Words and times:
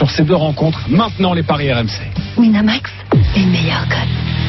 sur 0.00 0.10
ces 0.10 0.24
deux 0.24 0.34
rencontres. 0.34 0.80
Maintenant 0.88 1.34
les 1.34 1.42
paris 1.42 1.70
RMC. 1.70 2.00
Winamax, 2.38 2.90
les 3.36 3.44
meilleurs 3.44 3.86
codes. 3.86 4.08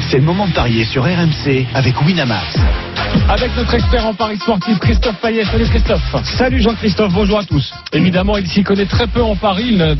C'est 0.09 0.15
le 0.15 0.23
moment 0.23 0.47
de 0.47 0.53
parier 0.53 0.85
sur 0.85 1.03
RMC 1.03 1.67
avec 1.73 2.01
Winamax. 2.01 2.57
Avec 3.29 3.55
notre 3.55 3.73
expert 3.73 4.05
en 4.05 4.13
paris 4.13 4.37
sportif, 4.37 4.77
Christophe 4.79 5.15
Payet. 5.21 5.45
Salut 5.45 5.65
Christophe. 5.65 6.15
Salut 6.37 6.61
Jean-Christophe, 6.61 7.13
bonjour 7.13 7.39
à 7.39 7.43
tous. 7.43 7.73
Évidemment, 7.93 8.37
il 8.37 8.47
s'y 8.47 8.63
connaît 8.63 8.85
très 8.85 9.07
peu 9.07 9.21
en 9.21 9.35
paris. 9.35 9.67
Il 9.69 9.77
n'a 9.77 9.93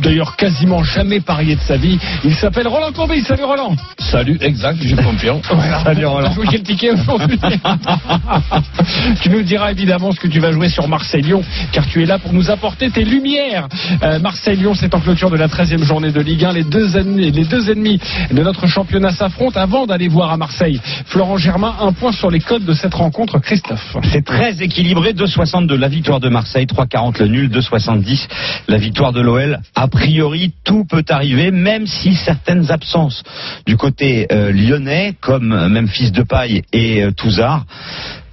d'ailleurs 0.00 0.36
quasiment 0.36 0.84
jamais 0.84 1.20
parié 1.20 1.56
de 1.56 1.60
sa 1.60 1.76
vie. 1.76 1.98
Il 2.24 2.34
s'appelle 2.34 2.68
Roland 2.68 2.92
Courbis. 2.92 3.22
Salut 3.22 3.44
Roland. 3.44 3.74
Salut, 3.98 4.38
exact, 4.40 4.78
je 4.80 4.94
confirme. 4.96 5.40
Voilà. 5.50 5.82
Salut 5.84 6.06
Roland. 6.06 6.32
Jouer 6.32 6.46
quel 6.50 6.62
ticket 6.62 6.90
aujourd'hui 6.92 7.38
Tu 9.22 9.30
nous 9.30 9.42
diras 9.42 9.70
évidemment 9.70 10.12
ce 10.12 10.20
que 10.20 10.28
tu 10.28 10.40
vas 10.40 10.52
jouer 10.52 10.68
sur 10.68 10.88
Marseille-Lyon, 10.88 11.42
car 11.72 11.86
tu 11.86 12.02
es 12.02 12.06
là 12.06 12.18
pour 12.18 12.32
nous 12.32 12.50
apporter 12.50 12.90
tes 12.90 13.04
lumières. 13.04 13.68
Euh, 14.02 14.18
Marseille-Lyon, 14.18 14.74
c'est 14.74 14.94
en 14.94 15.00
clôture 15.00 15.30
de 15.30 15.36
la 15.36 15.48
13e 15.48 15.82
journée 15.82 16.12
de 16.12 16.20
Ligue 16.20 16.44
1. 16.44 16.52
Les 16.52 16.64
deux, 16.64 16.96
ennemis, 16.96 17.30
les 17.30 17.44
deux 17.44 17.70
ennemis 17.70 18.00
de 18.30 18.42
notre 18.42 18.66
championnat 18.66 19.10
s'affrontent 19.10 19.58
avant 19.58 19.86
d'aller 19.86 20.08
voir 20.08 20.32
à 20.32 20.36
Marseille. 20.36 20.80
Florent 21.06 21.36
Germain, 21.36 21.74
un 21.80 21.92
point 21.92 22.12
sur 22.12 22.23
les 22.30 22.40
codes 22.40 22.64
de 22.64 22.72
cette 22.72 22.94
rencontre, 22.94 23.38
Christophe. 23.38 23.96
C'est 24.12 24.24
très 24.24 24.62
équilibré, 24.62 25.12
2,62 25.12 25.74
la 25.74 25.88
victoire 25.88 26.20
de 26.20 26.28
Marseille, 26.28 26.66
3,40 26.66 27.20
le 27.20 27.28
nul, 27.28 27.48
2,70 27.50 28.28
la 28.68 28.76
victoire 28.76 29.12
de 29.12 29.20
l'OL. 29.20 29.58
A 29.74 29.88
priori, 29.88 30.52
tout 30.64 30.84
peut 30.84 31.04
arriver, 31.08 31.50
même 31.50 31.86
si 31.86 32.14
certaines 32.14 32.70
absences 32.70 33.22
du 33.66 33.76
côté 33.76 34.26
euh, 34.32 34.52
lyonnais, 34.52 35.14
comme 35.20 35.68
Memphis 35.68 36.10
Depay 36.10 36.62
et 36.72 37.02
euh, 37.02 37.10
Touzard, 37.12 37.64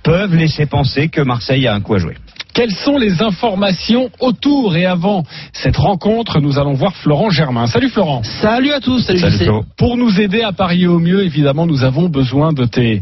peuvent 0.04 0.36
laisser 0.36 0.66
penser 0.66 1.10
que 1.10 1.22
Marseille 1.22 1.68
a 1.68 1.74
un 1.74 1.82
coup 1.82 1.96
à 1.96 2.00
jouer. 2.00 2.16
Quelles 2.54 2.72
sont 2.72 2.98
les 2.98 3.22
informations 3.22 4.10
autour 4.20 4.76
et 4.76 4.86
avant 4.86 5.24
cette 5.54 5.78
rencontre 5.78 6.40
Nous 6.42 6.60
allons 6.60 6.74
voir 6.74 6.96
Florent 6.96 7.30
Germain. 7.30 7.66
Salut 7.68 7.90
Florent. 7.90 8.24
Salut 8.24 8.72
à 8.72 8.80
tous. 8.80 9.00
Salut, 9.00 9.20
Salut. 9.20 9.38
Flo. 9.38 9.64
Pour 9.78 9.96
nous 9.96 10.20
aider 10.20 10.42
à 10.42 10.52
parier 10.52 10.88
au 10.88 11.00
mieux, 11.00 11.24
évidemment, 11.24 11.66
nous 11.66 11.84
avons 11.84 12.10
besoin 12.10 12.52
de 12.52 12.66
tes, 12.66 13.02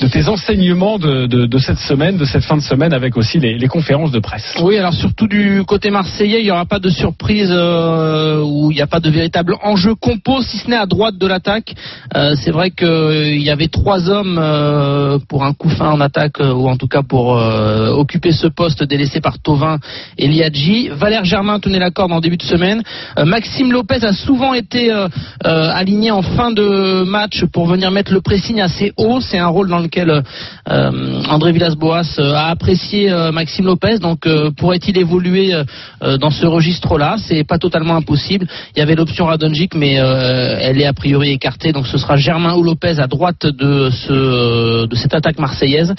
de 0.00 0.08
tes 0.08 0.28
enseignements 0.28 0.98
de, 0.98 1.26
de, 1.26 1.46
de 1.46 1.58
cette 1.58 1.78
semaine, 1.78 2.16
de 2.16 2.24
cette 2.24 2.44
fin 2.44 2.56
de 2.56 2.62
semaine, 2.62 2.92
avec 2.92 3.16
aussi 3.16 3.38
les, 3.38 3.56
les 3.56 3.68
conférences 3.68 4.10
de 4.10 4.18
presse. 4.18 4.56
Oui, 4.62 4.76
alors 4.76 4.94
surtout 4.94 5.28
du 5.28 5.62
côté 5.66 5.90
marseillais, 5.90 6.40
il 6.40 6.44
n'y 6.44 6.50
aura 6.50 6.66
pas 6.66 6.80
de 6.80 6.88
surprise 6.90 7.50
euh, 7.52 8.42
où 8.42 8.72
il 8.72 8.74
n'y 8.74 8.82
a 8.82 8.86
pas 8.86 9.00
de 9.00 9.10
véritable 9.10 9.54
enjeu 9.62 9.94
compo, 9.94 10.42
si 10.42 10.58
ce 10.58 10.68
n'est 10.68 10.76
à 10.76 10.86
droite 10.86 11.16
de 11.18 11.26
l'attaque. 11.26 11.74
Euh, 12.16 12.34
c'est 12.34 12.50
vrai 12.50 12.70
qu'il 12.70 13.42
y 13.42 13.50
avait 13.50 13.68
trois 13.68 14.08
hommes 14.10 14.38
euh, 14.40 15.18
pour 15.28 15.44
un 15.44 15.52
coup 15.52 15.68
fin 15.70 15.90
en 15.90 16.00
attaque, 16.00 16.40
euh, 16.40 16.52
ou 16.52 16.68
en 16.68 16.76
tout 16.76 16.88
cas 16.88 17.02
pour 17.02 17.38
euh, 17.38 17.90
occuper 17.90 18.32
ce 18.32 18.48
poste 18.48 18.82
délaissé 18.88 19.20
par 19.20 19.38
Tovin 19.38 19.78
et 20.16 20.26
Liadji. 20.26 20.88
Valère 20.88 21.24
Germain 21.24 21.60
tenait 21.60 21.78
la 21.78 21.90
corde 21.90 22.12
en 22.12 22.20
début 22.20 22.36
de 22.36 22.42
semaine. 22.42 22.82
Euh, 23.18 23.24
Maxime 23.24 23.70
Lopez 23.70 24.04
a 24.04 24.12
souvent 24.12 24.54
été 24.54 24.92
euh, 24.92 25.08
euh, 25.46 25.70
aligné 25.72 26.10
en 26.10 26.22
fin 26.22 26.50
de 26.50 27.04
match 27.04 27.44
pour 27.52 27.66
venir 27.66 27.90
mettre 27.90 28.12
le 28.12 28.20
pressing 28.20 28.60
assez 28.60 28.92
haut. 28.96 29.20
C'est 29.20 29.38
un 29.38 29.46
rôle 29.46 29.68
dans 29.68 29.78
lequel 29.78 30.22
André 30.66 31.52
Villas-Boas 31.52 32.18
a 32.18 32.50
apprécié 32.50 33.10
Maxime 33.32 33.66
Lopez. 33.66 33.98
Donc 33.98 34.26
pourrait-il 34.56 34.98
évoluer 34.98 35.52
dans 36.00 36.30
ce 36.30 36.46
registre-là? 36.46 37.16
C'est 37.18 37.44
pas 37.44 37.58
totalement 37.58 37.96
impossible. 37.96 38.46
Il 38.74 38.78
y 38.78 38.82
avait 38.82 38.94
l'option 38.94 39.26
Radonjic, 39.26 39.74
mais 39.74 39.94
elle 39.94 40.80
est 40.80 40.86
a 40.86 40.92
priori 40.92 41.30
écartée. 41.30 41.72
Donc 41.72 41.86
ce 41.86 41.98
sera 41.98 42.16
Germain 42.16 42.54
ou 42.54 42.62
Lopez 42.62 42.98
à 42.98 43.06
droite 43.06 43.46
de 43.46 43.90
ce 43.90 44.86
de 44.86 44.96
cette 44.96 45.14
attaque 45.14 45.38
marseillaise. 45.38 45.94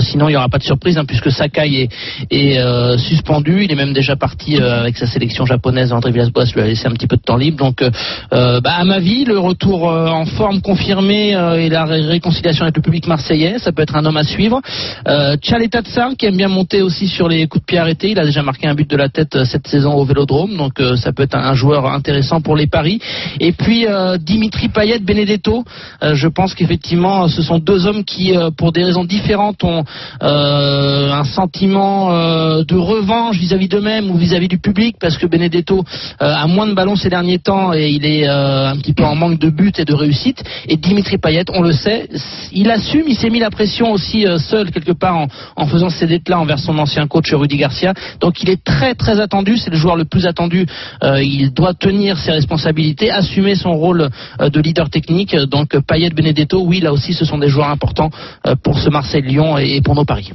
Sinon 0.00 0.28
il 0.28 0.32
n'y 0.32 0.36
aura 0.36 0.48
pas 0.48 0.58
de 0.58 0.64
surprise 0.64 0.98
hein, 0.98 1.04
puisque 1.06 1.30
Sakai 1.30 1.88
est, 2.30 2.33
est 2.34 2.58
euh, 2.58 2.96
suspendu. 2.98 3.64
Il 3.64 3.72
est 3.72 3.76
même 3.76 3.92
déjà 3.92 4.16
parti 4.16 4.56
euh, 4.56 4.80
avec 4.80 4.96
sa 4.96 5.06
sélection 5.06 5.46
japonaise. 5.46 5.92
André 5.92 6.10
Villas-Boas 6.12 6.46
lui 6.54 6.60
a 6.62 6.66
laissé 6.66 6.86
un 6.86 6.92
petit 6.92 7.06
peu 7.06 7.16
de 7.16 7.22
temps 7.22 7.36
libre. 7.36 7.58
Donc 7.58 7.82
euh, 7.82 7.90
euh, 8.32 8.60
bah, 8.60 8.74
à 8.78 8.84
ma 8.84 8.98
vie, 8.98 9.24
le 9.24 9.38
retour 9.38 9.90
euh, 9.90 10.08
en 10.08 10.26
forme 10.26 10.60
confirmé 10.60 11.30
et 11.30 11.68
la 11.68 11.84
ré- 11.84 12.00
réconciliation 12.00 12.62
avec 12.64 12.76
le 12.76 12.82
public 12.82 13.06
marseillais, 13.06 13.58
ça 13.58 13.72
peut 13.72 13.82
être 13.82 13.96
un 13.96 14.04
homme 14.04 14.16
à 14.16 14.24
suivre. 14.24 14.60
Euh, 15.08 15.36
Tchaleta 15.36 15.82
Tsar 15.82 16.10
qui 16.18 16.26
aime 16.26 16.36
bien 16.36 16.48
monter 16.48 16.82
aussi 16.82 17.08
sur 17.08 17.28
les 17.28 17.46
coups 17.46 17.62
de 17.62 17.66
pied 17.66 17.78
arrêtés. 17.78 18.10
Il 18.10 18.18
a 18.18 18.24
déjà 18.24 18.42
marqué 18.42 18.66
un 18.66 18.74
but 18.74 18.88
de 18.88 18.96
la 18.96 19.08
tête 19.08 19.44
cette 19.44 19.66
saison 19.66 19.94
au 19.94 20.04
Vélodrome, 20.04 20.56
donc 20.56 20.80
ça 20.96 21.12
peut 21.12 21.22
être 21.22 21.36
un, 21.36 21.44
un 21.44 21.54
joueur 21.54 21.86
intéressant 21.86 22.40
pour 22.40 22.56
les 22.56 22.66
paris. 22.66 23.00
Et 23.40 23.52
puis 23.52 23.86
Dimitri 24.20 24.68
Payet, 24.68 24.98
Benedetto. 25.00 25.64
Je 26.02 26.28
pense 26.28 26.54
qu'effectivement, 26.54 27.28
ce 27.28 27.42
sont 27.42 27.58
deux 27.58 27.86
hommes 27.86 28.04
qui, 28.04 28.32
pour 28.56 28.72
des 28.72 28.84
raisons 28.84 29.04
différentes, 29.04 29.62
ont 29.64 29.84
un 30.20 31.24
sentiment 31.24 32.10
euh, 32.24 32.64
de 32.64 32.76
revanche 32.76 33.36
vis-à-vis 33.38 33.68
d'eux-mêmes 33.68 34.10
ou 34.10 34.16
vis-à-vis 34.16 34.48
du 34.48 34.58
public, 34.58 34.96
parce 34.98 35.18
que 35.18 35.26
Benedetto 35.26 35.84
euh, 36.22 36.34
a 36.34 36.46
moins 36.46 36.66
de 36.66 36.74
ballons 36.74 36.96
ces 36.96 37.10
derniers 37.10 37.38
temps 37.38 37.72
et 37.72 37.90
il 37.90 38.06
est 38.06 38.28
euh, 38.28 38.70
un 38.70 38.76
petit 38.76 38.94
peu 38.94 39.04
en 39.04 39.14
manque 39.14 39.38
de 39.38 39.50
buts 39.50 39.72
et 39.76 39.84
de 39.84 39.94
réussite. 39.94 40.42
Et 40.68 40.76
Dimitri 40.76 41.18
Payet, 41.18 41.44
on 41.52 41.62
le 41.62 41.72
sait, 41.72 42.08
il 42.52 42.70
assume, 42.70 43.04
il 43.06 43.16
s'est 43.16 43.30
mis 43.30 43.40
la 43.40 43.50
pression 43.50 43.92
aussi 43.92 44.24
seul 44.38 44.70
quelque 44.70 44.92
part 44.92 45.16
en, 45.16 45.26
en 45.56 45.66
faisant 45.66 45.90
ces 45.90 46.06
là 46.28 46.38
envers 46.38 46.58
son 46.58 46.78
ancien 46.78 47.06
coach 47.06 47.32
Rudy 47.32 47.56
Garcia. 47.56 47.92
Donc 48.20 48.42
il 48.42 48.48
est 48.48 48.62
très 48.62 48.94
très 48.94 49.20
attendu, 49.20 49.56
c'est 49.56 49.70
le 49.70 49.76
joueur 49.76 49.96
le 49.96 50.04
plus 50.04 50.26
attendu. 50.26 50.66
Il 51.02 51.52
doit 51.52 51.74
tenir 51.74 52.16
ses 52.18 52.32
responsabilités, 52.32 53.10
assumer 53.10 53.54
son 53.56 53.72
rôle 53.72 54.08
de 54.40 54.60
leader 54.60 54.90
technique. 54.90 55.34
Donc 55.34 55.76
Payet, 55.80 56.10
Benedetto, 56.10 56.62
oui, 56.64 56.80
là 56.80 56.92
aussi, 56.92 57.12
ce 57.12 57.24
sont 57.24 57.38
des 57.38 57.48
joueurs 57.48 57.70
importants 57.70 58.10
pour 58.62 58.78
ce 58.78 58.88
Marseille-Lyon 58.90 59.58
et, 59.58 59.76
et 59.76 59.80
pour 59.80 59.94
nos 59.94 60.04
paris. 60.04 60.30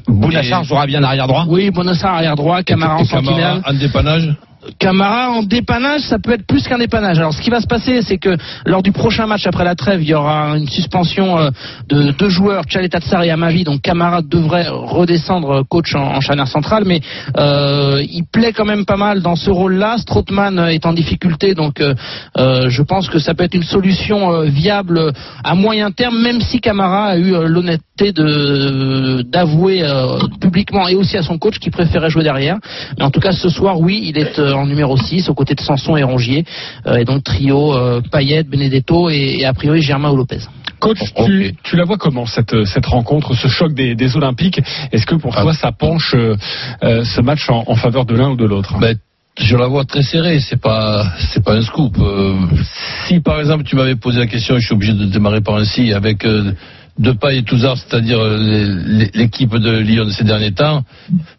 Jouera 0.63 0.85
bien 0.85 1.03
arrière 1.03 1.27
droit 1.27 1.45
Oui, 1.47 1.71
Bonassar 1.79 2.15
arrière 2.15 2.35
droit, 2.35 2.61
Camara 2.61 2.97
en 2.97 3.05
sentinelle. 3.05 3.61
en 3.65 3.73
dépannage 3.73 4.35
Camara 4.77 5.31
en 5.31 5.43
dépannage, 5.43 6.01
ça 6.01 6.19
peut 6.19 6.33
être 6.33 6.45
plus 6.45 6.67
qu'un 6.67 6.77
dépannage. 6.77 7.17
Alors 7.17 7.33
ce 7.33 7.41
qui 7.41 7.49
va 7.49 7.61
se 7.61 7.67
passer, 7.67 8.01
c'est 8.01 8.17
que 8.17 8.35
lors 8.65 8.83
du 8.83 8.91
prochain 8.91 9.25
match 9.25 9.47
après 9.47 9.63
la 9.63 9.75
trêve, 9.75 10.01
il 10.01 10.09
y 10.09 10.13
aura 10.13 10.57
une 10.57 10.67
suspension 10.67 11.37
euh, 11.37 11.49
de 11.87 12.11
deux 12.11 12.29
joueurs, 12.29 12.65
Tchaletatsar 12.65 13.23
et 13.23 13.31
Amavi. 13.31 13.63
Donc 13.63 13.81
Camara 13.81 14.21
devrait 14.21 14.67
redescendre 14.67 15.51
euh, 15.51 15.63
coach 15.63 15.95
en, 15.95 16.17
en 16.17 16.45
centrale, 16.45 16.83
mais 16.85 16.99
euh, 17.37 18.03
il 18.09 18.23
plaît 18.29 18.51
quand 18.51 18.65
même 18.65 18.85
pas 18.85 18.97
mal 18.97 19.21
dans 19.21 19.35
ce 19.35 19.49
rôle-là. 19.49 19.97
Strootman 19.97 20.59
est 20.69 20.85
en 20.85 20.93
difficulté, 20.93 21.53
donc 21.53 21.81
je 22.35 22.81
pense 22.81 23.09
que 23.09 23.19
ça 23.19 23.33
peut 23.33 23.43
être 23.43 23.53
une 23.53 23.63
solution 23.63 24.41
viable 24.41 25.11
à 25.43 25.55
moyen 25.55 25.91
terme, 25.91 26.19
même 26.21 26.41
si 26.41 26.59
Camara 26.59 27.05
a 27.07 27.17
eu 27.17 27.31
l'honnêteté 27.47 28.13
d'avouer 29.23 29.83
publiquement 30.39 30.87
et 30.87 30.95
aussi 30.95 31.17
à 31.17 31.23
son 31.23 31.37
coach 31.37 31.59
qu'il 31.59 31.71
préférait 31.71 32.09
jouer 32.09 32.23
derrière. 32.23 32.57
Mais 32.97 33.03
en 33.03 33.11
tout 33.11 33.19
cas, 33.19 33.31
ce 33.31 33.49
soir, 33.49 33.79
oui, 33.79 34.01
il 34.05 34.17
est 34.17 34.39
en 34.53 34.65
numéro 34.65 34.97
6 34.97 35.29
aux 35.29 35.33
côtés 35.33 35.55
de 35.55 35.61
Sanson 35.61 35.95
et 35.97 36.03
Rongier. 36.03 36.45
Euh, 36.87 36.97
et 36.97 37.05
donc 37.05 37.23
trio 37.23 37.73
euh, 37.73 38.01
Payet, 38.11 38.43
Benedetto 38.43 39.09
et, 39.09 39.37
et 39.39 39.45
a 39.45 39.53
priori 39.53 39.81
Germain 39.81 40.11
ou 40.11 40.15
Lopez. 40.17 40.39
Coach, 40.79 40.99
tu, 41.25 41.53
tu 41.63 41.75
la 41.75 41.83
vois 41.83 41.97
comment 41.97 42.25
cette, 42.25 42.63
cette 42.65 42.85
rencontre, 42.85 43.33
ce 43.35 43.49
choc 43.49 43.73
des, 43.73 43.95
des 43.95 44.15
Olympiques? 44.15 44.61
Est-ce 44.93 45.05
que 45.05 45.15
pour 45.15 45.37
Ah. 45.37 45.41
toi 45.41 45.53
ça 45.53 45.71
penche 45.73 46.13
euh, 46.15 46.35
euh, 46.83 47.03
ce 47.03 47.19
match 47.21 47.49
en, 47.49 47.63
en 47.67 47.75
faveur 47.75 48.05
de 48.05 48.15
l'un 48.15 48.29
ou 48.29 48.35
de 48.37 48.45
l'autre? 48.45 48.77
Ben, 48.79 48.95
je 49.37 49.55
la 49.57 49.67
vois 49.67 49.83
très 49.85 50.01
serrée, 50.03 50.39
c'est 50.39 50.59
pas 50.59 51.05
c'est 51.19 51.43
pas 51.43 51.55
un 51.55 51.61
scoop. 51.61 51.97
Euh, 51.99 52.33
si 53.07 53.19
par 53.19 53.39
exemple 53.39 53.63
tu 53.63 53.75
m'avais 53.75 53.95
posé 53.95 54.19
la 54.19 54.27
question, 54.27 54.55
je 54.57 54.65
suis 54.65 54.73
obligé 54.73 54.93
de 54.93 55.05
démarrer 55.05 55.41
par 55.41 55.55
un 55.55 55.65
si 55.65 55.91
avec 55.93 56.25
euh, 56.25 56.53
Depay 56.99 57.37
et 57.37 57.43
Touzard, 57.43 57.77
c'est-à-dire 57.77 58.19
euh, 58.19 59.09
l'équipe 59.13 59.55
de 59.55 59.79
Lyon 59.79 60.05
de 60.05 60.11
ces 60.11 60.25
derniers 60.25 60.51
temps, 60.51 60.83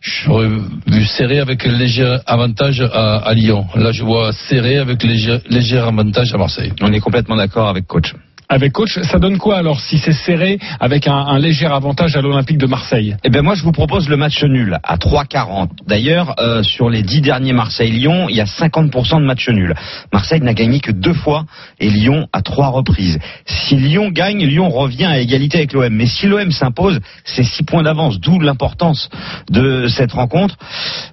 j'aurais 0.01 0.49
vu 0.87 1.05
serré 1.05 1.39
avec 1.39 1.65
léger 1.65 2.19
avantage 2.27 2.81
à, 2.81 3.17
à 3.17 3.35
Lyon. 3.35 3.67
Là, 3.77 3.93
je 3.93 4.03
vois 4.03 4.33
serré 4.33 4.79
avec 4.79 5.03
léger, 5.03 5.39
léger 5.51 5.79
avantage 5.79 6.35
à 6.35 6.39
Marseille. 6.39 6.73
On 6.81 6.93
est 6.93 7.01
complètement 7.01 7.37
d'accord 7.37 7.69
avec 7.69 7.87
coach. 7.87 8.15
Avec 8.53 8.73
coach, 8.73 8.99
ça 9.03 9.21
donne 9.21 9.39
quoi 9.39 9.59
alors 9.59 9.81
si 9.81 9.99
c'est 9.99 10.11
serré 10.11 10.59
avec 10.81 11.07
un, 11.07 11.15
un 11.15 11.39
léger 11.39 11.67
avantage 11.67 12.17
à 12.17 12.21
l'Olympique 12.21 12.59
de 12.59 12.67
Marseille? 12.67 13.15
Eh 13.23 13.31
ben 13.31 13.43
moi 13.43 13.55
je 13.55 13.63
vous 13.63 13.71
propose 13.71 14.09
le 14.09 14.17
match 14.17 14.43
nul 14.43 14.77
à 14.83 14.97
3,40. 14.97 15.69
D'ailleurs 15.87 16.35
euh, 16.41 16.65
sur 16.65 16.91
les 16.91 17.03
dix 17.03 17.21
derniers 17.21 17.53
Marseille-Lyon, 17.53 18.29
il 18.29 18.35
y 18.35 18.41
a 18.41 18.47
50% 18.47 19.21
de 19.21 19.25
match 19.25 19.49
nul. 19.51 19.77
Marseille 20.13 20.41
n'a 20.41 20.53
gagné 20.53 20.81
que 20.81 20.91
deux 20.91 21.13
fois 21.13 21.45
et 21.79 21.89
Lyon 21.89 22.27
à 22.33 22.43
trois 22.43 22.71
reprises. 22.71 23.21
Si 23.47 23.77
Lyon 23.77 24.11
gagne, 24.11 24.45
Lyon 24.45 24.69
revient 24.69 25.05
à 25.05 25.21
égalité 25.21 25.59
avec 25.59 25.73
l'OM. 25.73 25.95
Mais 25.95 26.07
si 26.07 26.27
l'OM 26.27 26.51
s'impose, 26.51 26.99
c'est 27.25 27.45
six 27.45 27.63
points 27.63 27.85
d'avance, 27.85 28.19
d'où 28.19 28.41
l'importance 28.41 29.11
de 29.49 29.87
cette 29.87 30.11
rencontre. 30.11 30.57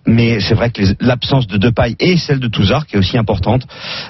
Mais 0.08 0.40
c'est 0.40 0.56
vrai 0.56 0.72
que 0.72 0.82
l'absence 1.00 1.46
de 1.46 1.58
Depay 1.58 1.96
et 2.00 2.18
celle 2.18 2.40
de 2.40 2.48
Touzard, 2.48 2.88
qui 2.88 2.96
est 2.96 3.00
aussi 3.00 3.20
importante, 3.20 3.68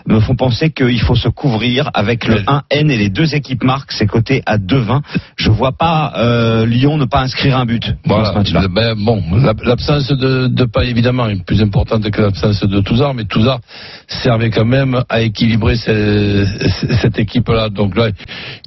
me 0.08 0.22
font 0.22 0.38
penser 0.38 0.70
qu'il 0.70 1.02
faut 1.02 1.16
se 1.16 1.28
couvrir 1.28 1.92
avec 1.94 2.26
le 2.26 2.38
1N 2.44 2.90
et 2.90 2.98
les 2.98 3.17
deux 3.18 3.36
équipes 3.36 3.64
marquent, 3.64 3.92
c'est 3.92 4.06
coté 4.06 4.44
à 4.46 4.58
2,20. 4.58 5.02
Je 5.38 5.50
vois 5.50 5.72
pas 5.72 6.14
euh, 6.18 6.66
Lyon 6.66 6.98
ne 6.98 7.06
pas 7.06 7.22
inscrire 7.22 7.58
un 7.58 7.66
but 7.66 7.84
Voilà. 8.06 8.30
Ben, 8.70 8.94
bon, 8.96 9.22
l'ab- 9.44 9.62
l'absence 9.64 10.08
de, 10.10 10.48
de 10.48 10.66
Pay, 10.66 10.90
évidemment, 10.90 11.28
est 11.28 11.44
plus 11.44 11.62
importante 11.62 12.10
que 12.10 12.22
l'absence 12.22 12.62
de 12.64 12.80
Touzard, 12.82 13.14
mais 13.16 13.26
Touzard 13.26 13.60
servait 14.08 14.52
quand 14.52 14.66
même 14.66 15.02
à 15.10 15.22
équilibrer 15.22 15.76
ce- 15.76 16.46
cette 17.02 17.18
équipe-là. 17.20 17.70
Donc 17.70 17.98
là, 17.98 18.10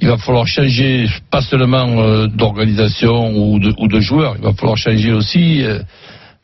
il 0.01 0.07
va 0.07 0.17
falloir 0.17 0.45
changer, 0.47 1.07
pas 1.31 1.41
seulement 1.41 1.87
euh, 2.01 2.27
d'organisation 2.27 3.31
ou 3.35 3.59
de, 3.59 3.73
ou 3.79 3.87
de 3.87 3.99
joueurs, 3.99 4.35
il 4.37 4.43
va 4.43 4.53
falloir 4.53 4.77
changer 4.77 5.13
aussi 5.13 5.63
euh, 5.63 5.79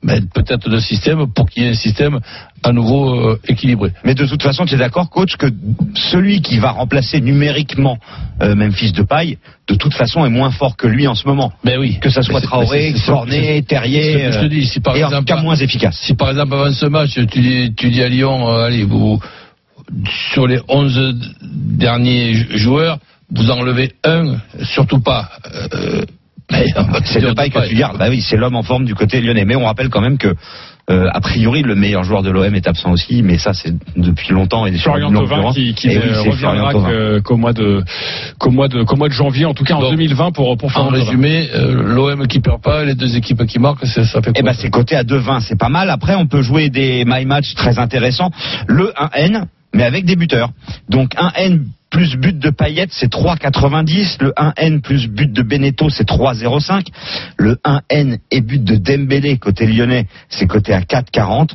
mais 0.03 0.21
peut-être 0.21 0.69
de 0.69 0.77
système 0.79 1.25
pour 1.33 1.49
qu'il 1.49 1.63
y 1.63 1.65
ait 1.65 1.71
un 1.71 1.73
système 1.75 2.19
à 2.63 2.71
nouveau 2.71 3.15
euh, 3.31 3.39
équilibré. 3.47 3.91
Mais 4.03 4.13
de 4.13 4.25
toute 4.25 4.43
façon, 4.43 4.65
tu 4.65 4.75
es 4.75 4.77
d'accord, 4.77 5.09
coach, 5.09 5.35
que 5.37 5.47
celui 5.95 6.41
qui 6.41 6.59
va 6.59 6.71
remplacer 6.71 7.19
numériquement 7.19 7.97
euh, 8.41 8.53
Memphis 8.55 8.91
Depay, 8.91 9.37
de 9.67 9.75
toute 9.75 9.93
façon, 9.95 10.25
est 10.25 10.29
moins 10.29 10.51
fort 10.51 10.77
que 10.77 10.87
lui 10.87 11.07
en 11.07 11.15
ce 11.15 11.27
moment. 11.27 11.51
Mais 11.63 11.77
oui. 11.77 11.97
Que 11.99 12.09
ça 12.09 12.21
soit 12.21 12.41
Traoré, 12.41 12.93
Cornet, 13.05 13.61
Terrier, 13.63 14.31
je 14.31 14.39
te 14.39 14.45
dis, 14.45 14.65
si 14.67 14.79
par 14.79 14.95
et 14.95 14.99
exemple- 15.01 15.25
cas 15.25 15.41
moins 15.41 15.55
efficace. 15.55 15.97
Si 16.03 16.13
par 16.13 16.29
exemple 16.29 16.53
avant 16.53 16.71
ce 16.71 16.85
match, 16.85 17.11
tu 17.31 17.41
dis, 17.41 17.73
tu 17.75 17.89
dis 17.89 18.01
à 18.03 18.07
Lyon, 18.09 18.49
euh, 18.49 18.65
allez, 18.65 18.83
vous, 18.83 19.19
sur 20.33 20.45
les 20.47 20.59
11 20.67 21.15
derniers 21.41 22.33
jou- 22.35 22.57
joueurs, 22.57 22.99
vous 23.33 23.49
enlevez 23.51 23.93
un, 24.05 24.37
surtout 24.63 24.99
pas. 25.01 25.29
Va 26.49 26.99
C'est 27.03 27.19
dire 27.19 27.29
Depay 27.35 27.49
que 27.49 27.67
tu 27.67 27.75
gardes. 27.75 27.97
Bah 27.97 28.07
oui, 28.09 28.21
c'est 28.21 28.37
l'homme 28.37 28.55
en 28.55 28.63
forme 28.63 28.85
du 28.85 28.95
côté 28.95 29.19
lyonnais. 29.21 29.45
Mais 29.45 29.55
on 29.55 29.65
rappelle 29.65 29.89
quand 29.89 30.01
même 30.01 30.17
que, 30.17 30.33
euh, 30.89 31.09
a 31.13 31.19
priori, 31.19 31.61
le 31.61 31.75
meilleur 31.75 32.03
joueur 32.03 32.23
de 32.23 32.29
l'OM 32.29 32.53
est 32.55 32.67
absent 32.67 32.91
aussi. 32.91 33.21
Mais 33.21 33.37
ça, 33.37 33.53
c'est 33.53 33.73
depuis 33.97 34.31
longtemps 34.33 34.65
et 34.65 34.71
sur 34.77 34.91
Florian 34.93 35.11
Thauvin 35.11 35.51
qui, 35.51 35.73
qui 35.73 35.89
oui, 35.89 35.95
reviendra 36.31 36.71
qu'au 37.21 37.35
mois 37.37 37.53
de 37.53 37.83
qu'au 38.39 38.51
mois 38.51 38.67
de 38.69 38.83
qu'au 38.83 38.95
mois 38.95 39.09
de 39.09 39.13
janvier 39.13 39.45
en 39.45 39.53
tout 39.53 39.65
cas 39.65 39.75
en 39.75 39.81
Donc, 39.81 39.91
2020 39.91 40.31
pour 40.31 40.57
pour 40.57 40.69
En 40.69 40.71
Florian 40.71 40.91
Thauvin. 40.91 41.03
résumé, 41.03 41.49
euh, 41.53 41.83
l'OM 41.83 42.27
qui 42.27 42.39
perd 42.39 42.61
pas, 42.61 42.85
les 42.85 42.95
deux 42.95 43.17
équipes 43.17 43.45
qui 43.45 43.59
marquent, 43.59 43.85
c'est- 43.85 44.05
ça 44.05 44.21
fait 44.21 44.31
Eh 44.35 44.41
ben 44.41 44.53
c'est 44.53 44.69
coté 44.69 44.95
à 44.95 45.03
2,20, 45.03 45.41
c'est 45.41 45.57
pas 45.59 45.69
mal. 45.69 45.89
Après, 45.89 46.15
on 46.15 46.27
peut 46.27 46.41
jouer 46.41 46.69
des 46.69 47.03
my 47.05 47.25
match 47.25 47.53
très 47.55 47.77
intéressants. 47.79 48.31
Le 48.67 48.93
1N, 48.97 49.45
mais 49.73 49.83
avec 49.83 50.05
des 50.05 50.15
buteurs. 50.15 50.51
Donc 50.89 51.11
1N 51.17 51.65
plus 51.89 52.15
but 52.17 52.37
de 52.37 52.49
Payet, 52.49 52.87
c'est 52.89 53.11
3,90. 53.11 54.17
Le 54.21 54.31
1N 54.31 54.81
plus 54.81 55.07
but 55.07 55.31
de 55.31 55.41
Beneteau, 55.41 55.89
c'est 55.89 56.07
3,05. 56.07 56.87
Le 57.37 57.57
1N 57.65 58.19
et 58.31 58.41
but 58.41 58.63
de 58.63 58.75
Dembélé 58.75 59.37
côté 59.37 59.65
lyonnais, 59.65 60.07
c'est 60.29 60.47
coté 60.47 60.73
à 60.73 60.81
4,40. 60.81 61.51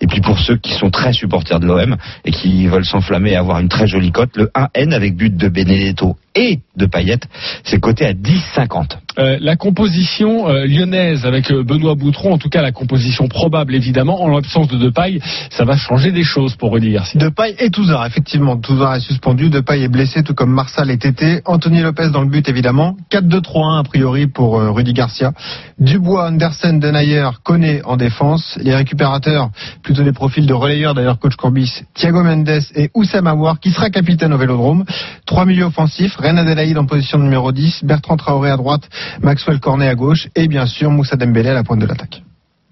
Et 0.00 0.06
puis 0.06 0.20
pour 0.20 0.38
ceux 0.38 0.56
qui 0.56 0.72
sont 0.74 0.90
très 0.90 1.12
supporters 1.12 1.60
de 1.60 1.66
l'OM 1.66 1.96
et 2.24 2.30
qui 2.30 2.66
veulent 2.66 2.84
s'enflammer 2.84 3.32
et 3.32 3.36
avoir 3.36 3.60
une 3.60 3.68
très 3.68 3.86
jolie 3.86 4.12
cote, 4.12 4.36
le 4.36 4.50
1N 4.54 4.92
avec 4.92 5.16
but 5.16 5.36
de 5.36 5.48
Benedetto 5.48 6.16
et 6.36 6.60
de 6.76 6.86
Payet, 6.86 7.20
c'est 7.64 7.80
coté 7.80 8.04
à 8.04 8.12
10,50. 8.12 8.98
Euh, 9.18 9.38
la 9.40 9.56
composition 9.56 10.48
euh, 10.48 10.66
lyonnaise 10.66 11.24
avec 11.24 11.50
euh, 11.50 11.64
Benoît 11.64 11.94
Boutron, 11.94 12.34
en 12.34 12.38
tout 12.38 12.50
cas 12.50 12.60
la 12.60 12.72
composition 12.72 13.28
probable 13.28 13.74
évidemment, 13.74 14.22
en 14.22 14.28
l'absence 14.28 14.68
de 14.68 14.76
Depay, 14.76 15.20
ça 15.50 15.64
va 15.64 15.76
changer 15.76 16.12
des 16.12 16.22
choses 16.22 16.54
pour 16.56 16.72
Rudy 16.72 16.92
Garcia. 16.92 17.18
Depay 17.18 17.56
et 17.58 17.70
Touzard, 17.70 18.04
effectivement. 18.04 18.58
Touzard 18.58 18.96
est 18.96 19.00
suspendu, 19.00 19.48
Depay 19.48 19.80
est 19.80 19.85
blessé, 19.88 20.22
tout 20.22 20.34
comme 20.34 20.50
Marsal 20.50 20.90
et 20.90 20.98
Tété. 20.98 21.40
Anthony 21.44 21.80
Lopez 21.80 22.10
dans 22.10 22.20
le 22.20 22.28
but, 22.28 22.48
évidemment. 22.48 22.96
4-2-3-1 23.10 23.80
a 23.80 23.82
priori 23.84 24.26
pour 24.26 24.58
euh, 24.58 24.70
Rudy 24.70 24.92
Garcia. 24.92 25.32
Dubois, 25.78 26.28
Andersen, 26.28 26.78
Denayer, 26.80 27.28
Koné 27.42 27.82
en 27.84 27.96
défense. 27.96 28.58
Les 28.62 28.74
récupérateurs, 28.74 29.50
plutôt 29.82 30.02
des 30.02 30.12
profils 30.12 30.46
de 30.46 30.54
relayeurs 30.54 30.94
d'ailleurs, 30.94 31.18
coach 31.18 31.36
Courbis, 31.36 31.82
Thiago 31.94 32.22
Mendes 32.22 32.60
et 32.74 32.90
Oussam 32.94 33.26
Aouar, 33.26 33.60
qui 33.60 33.70
sera 33.70 33.90
capitaine 33.90 34.32
au 34.32 34.38
Vélodrome. 34.38 34.84
Trois 35.24 35.44
milieux 35.44 35.64
offensifs, 35.64 36.16
Reine 36.16 36.38
Adelaide 36.38 36.76
en 36.78 36.86
position 36.86 37.18
numéro 37.18 37.52
10, 37.52 37.84
Bertrand 37.84 38.16
Traoré 38.16 38.50
à 38.50 38.56
droite, 38.56 38.88
Maxwell 39.22 39.60
Cornet 39.60 39.88
à 39.88 39.94
gauche, 39.94 40.28
et 40.34 40.48
bien 40.48 40.66
sûr 40.66 40.90
Moussa 40.90 41.16
Dembélé 41.16 41.50
à 41.50 41.54
la 41.54 41.62
pointe 41.62 41.80
de 41.80 41.86
l'attaque. 41.86 42.25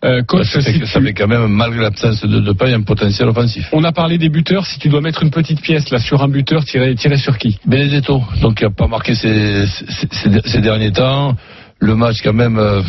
Euh, 0.04 0.22
coach, 0.22 0.46
ça, 0.52 0.60
fait 0.60 0.72
si 0.72 0.80
que 0.80 0.86
ça 0.86 0.98
tu- 1.00 1.06
fait 1.06 1.14
quand 1.14 1.26
même, 1.26 1.46
malgré 1.48 1.80
l'absence 1.80 2.20
de 2.22 2.40
Depay, 2.40 2.74
un 2.74 2.82
potentiel 2.82 3.28
offensif. 3.28 3.68
on 3.72 3.82
a 3.84 3.92
parlé 3.92 4.18
des 4.18 4.28
buteurs, 4.28 4.66
si 4.66 4.78
tu 4.78 4.88
dois 4.90 5.00
mettre 5.00 5.22
une 5.22 5.30
petite 5.30 5.60
pièce 5.62 5.88
là 5.90 5.98
sur 5.98 6.22
un 6.22 6.28
buteur, 6.28 6.62
tirer, 6.64 6.94
tirer 6.94 7.16
sur 7.16 7.38
qui? 7.38 7.58
Benedetto, 7.64 8.22
donc 8.42 8.60
il 8.60 8.64
n'a 8.64 8.70
pas 8.70 8.86
marqué 8.86 9.14
ces, 9.14 10.60
derniers 10.60 10.92
temps. 10.92 11.34
Le 11.78 11.94
match 11.96 12.18
quand 12.22 12.34
même, 12.34 12.58
euh, 12.58 12.82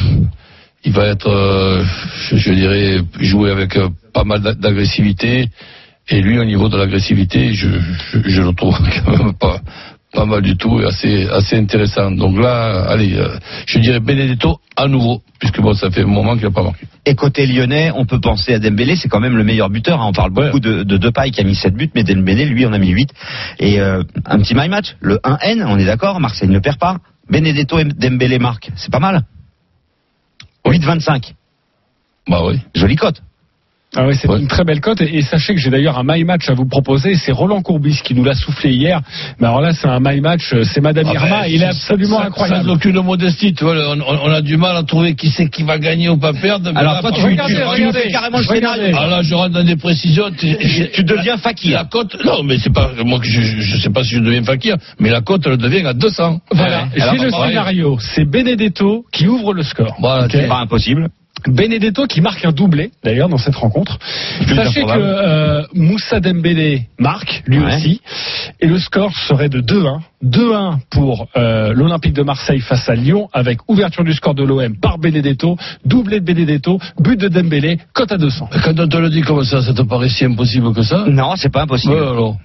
il 0.84 0.92
va 0.92 1.06
être, 1.08 1.28
euh, 1.30 1.84
je, 2.32 2.38
je 2.38 2.54
dirais, 2.54 3.00
joué 3.20 3.50
avec 3.50 3.78
euh, 3.78 3.88
pas 4.14 4.24
mal 4.24 4.42
d'a- 4.42 4.54
d'agressivité. 4.54 5.48
Et 6.10 6.22
lui, 6.22 6.38
au 6.38 6.46
niveau 6.46 6.70
de 6.70 6.78
l'agressivité, 6.78 7.54
je, 7.54 7.68
je, 8.12 8.20
je 8.30 8.42
le 8.42 8.54
trouve 8.54 8.78
quand 9.06 9.18
même 9.24 9.34
pas, 9.34 9.60
pas 10.16 10.26
mal 10.26 10.42
du 10.42 10.56
tout 10.58 10.80
et 10.80 10.86
assez, 10.86 11.28
assez 11.30 11.56
intéressant. 11.58 12.10
Donc 12.12 12.40
là, 12.40 12.86
allez, 12.90 13.14
euh, 13.16 13.38
je 13.68 13.80
dirais 13.80 14.00
Benedetto 14.00 14.60
à 14.76 14.88
nouveau, 14.88 15.22
puisque 15.40 15.60
bon, 15.62 15.74
ça 15.74 15.92
fait 15.92 16.02
un 16.02 16.08
moment 16.08 16.34
qu'il 16.36 16.46
n'a 16.46 16.52
pas 16.52 16.64
marqué. 16.64 16.86
Et 17.06 17.14
côté 17.16 17.46
lyonnais, 17.46 17.92
on 17.96 18.06
peut 18.06 18.20
penser 18.20 18.54
à 18.56 18.60
Dembélé, 18.60 18.96
c'est 18.96 19.10
quand 19.10 19.20
même 19.20 19.38
le 19.38 19.44
meilleur 19.44 19.70
buteur. 19.70 20.02
hein. 20.02 20.08
On 20.10 20.14
parle 20.14 20.32
beaucoup 20.32 20.60
de, 20.60 20.84
de 20.84 20.98
Depay 20.98 21.30
qui 21.32 21.42
a 21.42 21.44
mis 21.44 21.54
7 21.56 21.76
buts, 21.76 21.92
mais 21.94 22.04
Dembélé, 22.04 22.46
lui, 22.46 22.66
en 22.66 22.74
a 22.74 22.80
mis 22.80 22.90
8. 22.90 23.10
Et 23.60 23.80
euh, 23.80 24.02
un 24.26 24.40
petit 24.40 24.56
my 24.56 24.70
match, 24.70 24.96
le 25.02 25.18
1N, 25.18 25.64
on 25.68 25.78
est 25.78 25.86
d'accord, 25.86 26.20
Marseille 26.20 26.50
ne 26.50 26.60
perd 26.60 26.78
pas. 26.80 26.98
Benedetto 27.30 27.78
et 27.80 27.84
Dembélé 27.86 28.40
marquent, 28.40 28.70
c'est 28.76 28.92
pas 28.92 29.00
mal. 29.00 29.22
8-25, 30.66 31.34
Bah 32.28 32.42
oui. 32.46 32.60
jolie 32.74 32.96
cote. 32.96 33.22
Ah 33.98 34.06
oui, 34.08 34.16
c'est 34.16 34.30
Ouais. 34.30 34.40
une 34.40 34.48
très 34.48 34.64
belle 34.64 34.82
cote. 34.82 35.02
Et, 35.02 35.18
et 35.18 35.22
sachez 35.22 35.54
que 35.56 35.60
j'ai 35.62 35.70
d'ailleurs 35.70 35.98
un 35.98 36.04
my 36.06 36.24
match 36.24 36.50
à 36.50 36.54
vous 36.54 36.66
proposer. 36.66 37.16
C'est 37.16 37.32
Roland 37.32 37.62
Courbis 37.62 38.00
qui 38.04 38.14
nous 38.14 38.24
l'a 38.24 38.34
soufflé 38.36 38.72
hier. 38.74 39.02
Mais 39.40 39.48
alors 39.48 39.62
là, 39.62 39.72
c'est 39.74 39.88
un 39.88 40.00
my 40.02 40.20
match. 40.22 40.52
euh, 40.54 40.64
C'est 40.64 40.82
Madame 40.82 41.06
Ah 41.10 41.14
Irma. 41.14 41.30
ben, 41.42 41.48
il 41.48 41.62
est 41.64 41.66
absolument 41.68 42.20
ça- 42.20 42.26
incroyable. 42.26 42.66
Sans 42.66 42.74
aucune 42.74 43.02
modestie, 43.02 43.54
tu 43.54 43.64
vois, 43.64 43.76
on, 43.96 44.32
a 44.32 44.42
du 44.42 44.58
mal 44.58 44.76
à 44.76 44.84
trouver 44.84 45.16
qui 45.16 45.30
c'est 45.30 45.50
qui 45.50 45.64
va 45.64 45.78
gagner 45.80 46.10
ou 46.10 46.18
pas 46.18 46.34
perdre. 46.34 46.72
mais 46.74 46.80
Alors 46.80 46.94
là, 46.96 47.02
toi, 47.02 47.12
tu, 47.12 47.22
par 47.22 47.30
tu, 47.30 47.36
contre, 47.38 47.48
tu 47.48 47.54
regardez, 47.56 47.86
regardez. 47.88 48.12
carrément 48.12 48.38
le 48.40 48.44
scénario. 48.44 48.96
Ah 49.00 49.08
là, 49.08 49.22
je 49.22 49.34
rentre 49.34 49.52
dans 49.54 49.64
des 49.64 49.76
précisions. 49.78 50.30
Tu, 50.38 50.58
Tu 50.94 51.04
deviens 51.04 51.38
fakir. 51.38 51.78
La 51.78 51.86
cote, 51.86 52.18
non, 52.26 52.44
mais 52.44 52.58
c'est 52.58 52.74
pas 52.74 52.92
moi 53.06 53.20
que 53.20 53.26
je, 53.28 53.42
je 53.42 53.78
sais 53.78 53.90
pas 53.90 54.04
si 54.04 54.16
je 54.16 54.20
deviens 54.20 54.44
fakir, 54.44 54.76
mais 55.00 55.10
la 55.10 55.22
cote 55.22 55.44
elle 55.48 55.58
devient 55.58 55.86
à 55.86 55.94
200. 55.94 56.40
Voilà. 56.52 56.88
J'ai 56.96 57.02
Alors, 57.02 57.16
le 57.24 57.30
scénario. 57.32 57.98
C'est 58.00 58.26
Benedetto 58.26 59.06
qui 59.12 59.28
ouvre 59.28 59.54
le 59.54 59.64
score. 59.64 59.96
Voilà. 60.00 60.28
C'est 60.30 60.48
pas 60.48 60.60
impossible. 60.60 61.08
Benedetto 61.48 62.06
qui 62.08 62.22
marque 62.22 62.44
un 62.46 62.52
doublé 62.52 62.92
d'ailleurs 63.04 63.30
dans 63.30 63.38
cette 63.38 63.56
rencontre. 63.56 63.98
Plus 64.46 64.56
Sachez 64.56 64.84
que 64.84 64.88
euh, 64.92 65.64
Moussa 65.74 66.20
Dembélé 66.20 66.88
marque 67.00 67.44
lui 67.46 67.60
Ouais. 67.60 67.76
aussi 67.76 68.02
et 68.62 68.68
le 68.68 68.78
score 68.80 69.12
serait 69.28 69.50
de 69.50 69.62
2-1. 69.62 70.00
2-1 70.24 70.78
pour 70.90 71.28
euh, 71.38 71.74
l'Olympique 71.74 72.14
de 72.14 72.24
Marseille 72.24 72.60
face 72.60 72.88
à 72.90 72.96
Lyon 72.96 73.30
avec 73.34 73.60
ouverture 73.68 74.04
du 74.04 74.14
score 74.14 74.34
de 74.34 74.44
l'OM 74.44 74.76
par 74.78 74.98
Benedetto, 74.98 75.58
doublé 75.86 76.20
de 76.20 76.26
Benedetto, 76.26 76.80
but 77.00 77.20
de 77.20 77.28
Dembélé, 77.28 77.80
cote 77.94 78.12
à 78.12 78.18
200. 78.18 78.50
Quand 78.64 78.80
on 78.80 78.88
te 78.88 78.98
le 78.98 79.10
dit 79.10 79.22
comme 79.22 79.44
ça, 79.44 79.62
ça 79.62 79.74
te 79.74 79.82
paraît 79.84 80.10
si 80.10 80.26
impossible 80.26 80.74
que 80.74 80.82
ça? 80.82 81.06
Non, 81.08 81.36
c'est 81.36 81.52
pas 81.52 81.62
impossible. 81.64 81.94
Ouais, 81.94 82.00
alors. 82.00 82.38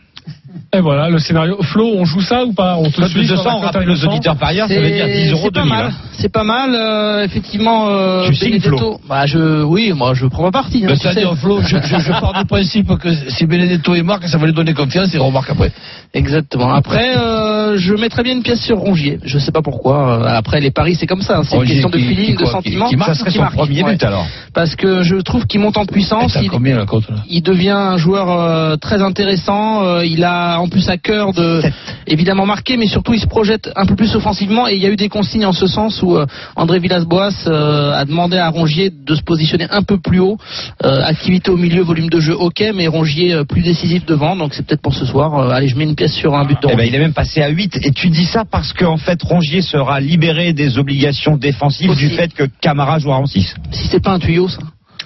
Et 0.72 0.78
voilà 0.80 1.08
le 1.10 1.18
scénario. 1.18 1.60
Flo, 1.62 1.90
on 1.96 2.04
joue 2.04 2.20
ça 2.20 2.44
ou 2.44 2.52
pas? 2.52 2.76
On 2.76 2.84
te 2.88 3.02
suit 3.08 3.22
de 3.22 3.26
sur 3.26 3.36
200, 3.38 3.44
la 3.50 3.56
on 3.56 3.58
rappelle 3.60 3.90
aux 3.90 3.94
200? 3.94 4.06
auditeurs 4.08 4.36
par 4.36 4.50
ailleurs, 4.50 4.68
ça 4.68 4.74
veut 4.80 4.88
dire 4.88 5.06
10 5.06 5.30
euros 5.32 5.40
C'est 5.46 5.50
pas 5.52 5.60
2000. 5.62 5.68
mal. 5.76 5.86
hein. 5.86 5.92
C'est 6.12 6.32
pas 6.32 6.44
mal. 6.44 6.70
euh, 6.76 7.24
effectivement, 7.24 7.88
euh, 7.88 8.26
Tu 8.28 8.34
signes, 8.36 8.50
Benedetto. 8.50 8.76
Flo 8.78 9.00
Bah, 9.08 9.26
je, 9.26 9.62
oui, 9.64 9.92
moi, 9.96 10.14
je 10.14 10.26
prends 10.26 10.44
ma 10.44 10.52
partie. 10.52 10.84
hein, 10.84 10.90
tu 10.90 10.94
sais. 10.96 11.02
C'est-à-dire, 11.02 11.34
Flo, 11.34 11.60
je, 11.60 11.76
je, 11.82 11.98
je 11.98 12.10
pars 12.12 12.34
du 12.34 12.44
principe 12.44 12.96
que 12.98 13.08
si 13.30 13.46
Benedetto 13.46 13.96
est 13.96 14.02
marque, 14.04 14.28
ça 14.28 14.38
va 14.38 14.46
lui 14.46 14.52
donner 14.52 14.72
confiance 14.72 15.12
et 15.12 15.18
remarque 15.18 15.50
après. 15.50 15.72
Exactement. 16.14 16.72
Après, 16.72 17.14
euh, 17.16 17.59
je 17.76 17.94
mettrais 17.94 18.22
bien 18.22 18.34
une 18.34 18.42
pièce 18.42 18.60
sur 18.60 18.78
Rongier. 18.78 19.18
Je 19.24 19.38
sais 19.38 19.52
pas 19.52 19.62
pourquoi. 19.62 20.20
Euh, 20.20 20.24
Après, 20.36 20.60
les 20.60 20.70
paris, 20.70 20.94
c'est 20.98 21.06
comme 21.06 21.22
ça. 21.22 21.38
hein. 21.38 21.42
C'est 21.44 21.56
une 21.56 21.64
question 21.64 21.90
de 21.90 21.98
feeling, 21.98 22.36
de 22.36 22.44
sentiment. 22.44 22.84
qui- 22.86 22.90
qui 22.90 22.96
marque, 22.96 23.14
Ça 23.14 23.18
serait 23.20 23.30
son 23.30 23.40
marque, 23.42 23.54
premier 23.54 23.82
ouais. 23.82 23.92
but 23.92 24.04
alors. 24.04 24.26
Parce 24.54 24.74
que 24.76 25.02
je 25.02 25.16
trouve 25.16 25.46
qu'il 25.46 25.60
monte 25.60 25.76
en 25.76 25.86
puissance. 25.86 26.36
Il, 26.42 26.50
combien 26.50 26.76
là 26.76 26.86
il 27.28 27.42
devient 27.42 27.70
un 27.70 27.96
joueur 27.96 28.30
euh, 28.30 28.76
très 28.76 29.00
intéressant. 29.02 29.82
Euh, 29.84 30.04
il 30.04 30.24
a 30.24 30.58
en 30.60 30.68
plus 30.68 30.88
à 30.88 30.96
cœur 30.96 31.32
de 31.32 31.62
évidemment 32.06 32.46
marquer, 32.46 32.76
mais 32.76 32.86
surtout 32.86 33.12
il 33.14 33.20
se 33.20 33.26
projette 33.26 33.70
un 33.76 33.86
peu 33.86 33.94
plus 33.96 34.14
offensivement. 34.16 34.66
Et 34.68 34.74
il 34.74 34.82
y 34.82 34.86
a 34.86 34.90
eu 34.90 34.96
des 34.96 35.08
consignes 35.08 35.46
en 35.46 35.52
ce 35.52 35.66
sens 35.66 36.02
où 36.02 36.16
euh, 36.16 36.26
André 36.56 36.78
Villas-Boas 36.78 37.30
euh, 37.46 37.92
a 37.92 38.04
demandé 38.04 38.36
à 38.38 38.48
Rongier 38.48 38.90
de 38.90 39.14
se 39.14 39.22
positionner 39.22 39.66
un 39.70 39.82
peu 39.82 39.98
plus 39.98 40.18
haut. 40.20 40.38
Euh, 40.84 41.02
activité 41.04 41.50
au 41.50 41.56
milieu, 41.56 41.82
volume 41.82 42.08
de 42.10 42.20
jeu, 42.20 42.34
ok, 42.34 42.62
mais 42.74 42.86
Rongier 42.86 43.34
euh, 43.34 43.44
plus 43.44 43.62
décisif 43.62 44.04
devant. 44.06 44.36
Donc 44.36 44.54
c'est 44.54 44.64
peut-être 44.66 44.82
pour 44.82 44.94
ce 44.94 45.04
soir. 45.06 45.38
Euh, 45.38 45.50
allez, 45.50 45.68
je 45.68 45.76
mets 45.76 45.84
une 45.84 45.94
pièce 45.94 46.12
sur 46.14 46.34
un 46.34 46.44
but 46.44 46.60
de 46.62 46.68
Eh 46.72 46.76
ben, 46.76 46.84
il 46.86 46.94
est 46.94 46.98
même 46.98 47.12
passé 47.12 47.42
à 47.42 47.48
8. 47.48 47.59
Et 47.82 47.92
tu 47.92 48.10
dis 48.10 48.24
ça 48.24 48.44
parce 48.44 48.72
qu'en 48.72 48.96
fait, 48.96 49.22
Rongier 49.22 49.62
sera 49.62 50.00
libéré 50.00 50.52
des 50.52 50.78
obligations 50.78 51.36
défensives 51.36 51.90
Aussi. 51.90 52.08
du 52.08 52.14
fait 52.14 52.32
que 52.32 52.44
Camara 52.60 52.98
jouera 52.98 53.18
en 53.18 53.26
6. 53.26 53.54
Si 53.72 53.88
c'est 53.88 54.00
pas 54.00 54.12
un 54.12 54.18
tuyau, 54.18 54.48
ça. 54.48 54.60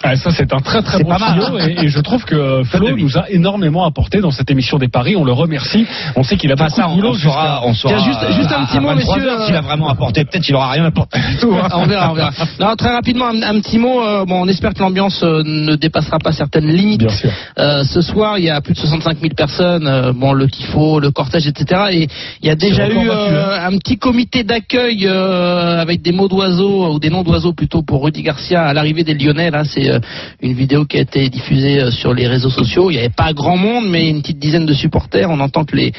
Ah, 0.07 0.17
ça 0.17 0.31
c'est 0.31 0.53
un 0.53 0.59
très 0.61 0.83
très 0.83 1.03
bon 1.03 1.09
pas 1.09 1.17
tuyau 1.33 1.57
hein. 1.59 1.67
et, 1.81 1.85
et 1.87 1.89
je 1.89 1.99
trouve 2.01 2.25
que 2.25 2.35
euh, 2.35 2.65
Flo 2.65 2.95
nous 2.97 3.17
a 3.17 3.31
énormément 3.31 3.85
apporté 3.87 4.21
dans 4.21 4.31
cette 4.31 4.51
émission 4.51 4.77
des 4.79 4.89
paris. 4.89 5.17
On 5.17 5.25
le 5.25 5.33
remercie. 5.33 5.87
On 6.15 6.23
sait 6.23 6.37
qu'il 6.37 6.51
a 6.51 6.55
Enfin, 6.55 6.67
beaucoup 6.67 6.81
ça, 6.81 6.89
de 6.89 6.95
boulot. 6.95 7.11
on 7.11 7.15
saura, 7.15 7.61
on 7.65 7.75
saura. 7.75 7.95
Tiens, 7.97 8.05
juste- 8.05 8.37
juste 8.37 8.53
un 8.53 8.63
à- 8.63 8.67
petit 8.67 8.77
à 8.77 8.81
mot, 8.81 8.89
23 8.89 9.17
messieurs, 9.17 9.31
heures 9.31 9.41
euh, 9.41 9.47
S'il 9.47 9.57
a 9.57 9.61
vraiment 9.63 9.89
apporté, 9.89 10.25
peut-être 10.25 10.47
il 10.49 10.55
aura 10.55 10.71
rien 10.73 10.85
apporté 10.85 11.19
du 11.21 11.37
tout. 11.39 11.53
hein. 11.55 11.69
on 11.75 11.87
verra, 11.87 12.11
on 12.11 12.15
verra. 12.15 12.31
Non, 12.61 12.77
très 12.77 12.91
rapidement, 12.93 13.27
un, 13.29 13.43
un 13.43 13.61
petit 13.61 13.79
mot. 13.79 14.01
euh, 14.03 14.25
bon, 14.27 14.43
on 14.43 14.49
espère 14.49 14.75
que 14.75 14.81
l'ambiance 14.81 15.23
euh, 15.23 15.43
ne 15.45 15.75
dépassera 15.77 16.19
pas 16.19 16.33
certaines 16.33 16.67
limites. 16.67 17.01
Bien 17.01 17.09
sûr. 17.17 17.31
Euh, 17.59 17.83
ce 17.85 18.01
soir, 18.03 18.39
il 18.39 18.45
y 18.45 18.51
a 18.51 18.61
plus 18.61 18.75
de 18.75 18.79
65 18.79 19.19
000 19.21 19.35
personnes. 19.35 19.87
euh, 19.87 20.13
bon, 20.13 20.33
le 20.35 20.49
tifo, 20.49 21.01
le 21.01 21.11
cortège, 21.11 21.47
etc. 21.47 21.81
Et 21.93 22.09
il 22.43 22.47
y 22.47 22.51
a 22.51 22.55
déjà 22.57 22.89
eu 22.89 23.09
euh, 23.11 23.67
un 23.67 23.77
petit 23.79 23.97
comité 23.97 24.45
d'accueil 24.45 25.07
euh, 25.07 25.81
avec 25.81 26.03
des 26.03 26.13
mots 26.13 26.29
d'oiseaux 26.29 26.93
ou 26.95 26.99
des 26.99 27.11
noms 27.11 27.23
d'oiseaux 27.23 27.53
plutôt 27.55 27.83
pour 27.83 28.05
Rudy 28.05 28.23
Garcia 28.23 28.65
à 28.65 28.73
l'arrivée 28.75 29.03
des 29.05 29.15
Lyonnais. 29.15 29.51
Là, 29.51 29.65
c'est 29.65 29.91
euh, 29.91 29.94
une 30.41 30.55
vidéo 30.55 30.85
qui 30.85 30.99
a 30.99 31.01
été 31.01 31.29
diffusée 31.29 31.81
euh, 31.81 31.91
sur 31.91 32.15
les 32.15 32.27
réseaux 32.27 32.51
sociaux. 32.51 32.91
Il 32.91 32.95
n'y 32.95 33.01
avait 33.01 33.09
pas 33.09 33.33
grand 33.33 33.57
monde, 33.57 33.85
mais 33.89 34.09
une 34.09 34.21
petite 34.23 34.39
dizaine 34.39 34.67
de 34.67 34.75
supporters. 34.75 35.31
On 35.31 35.41
entend 35.41 35.65
que 35.65 35.77
les, 35.77 35.93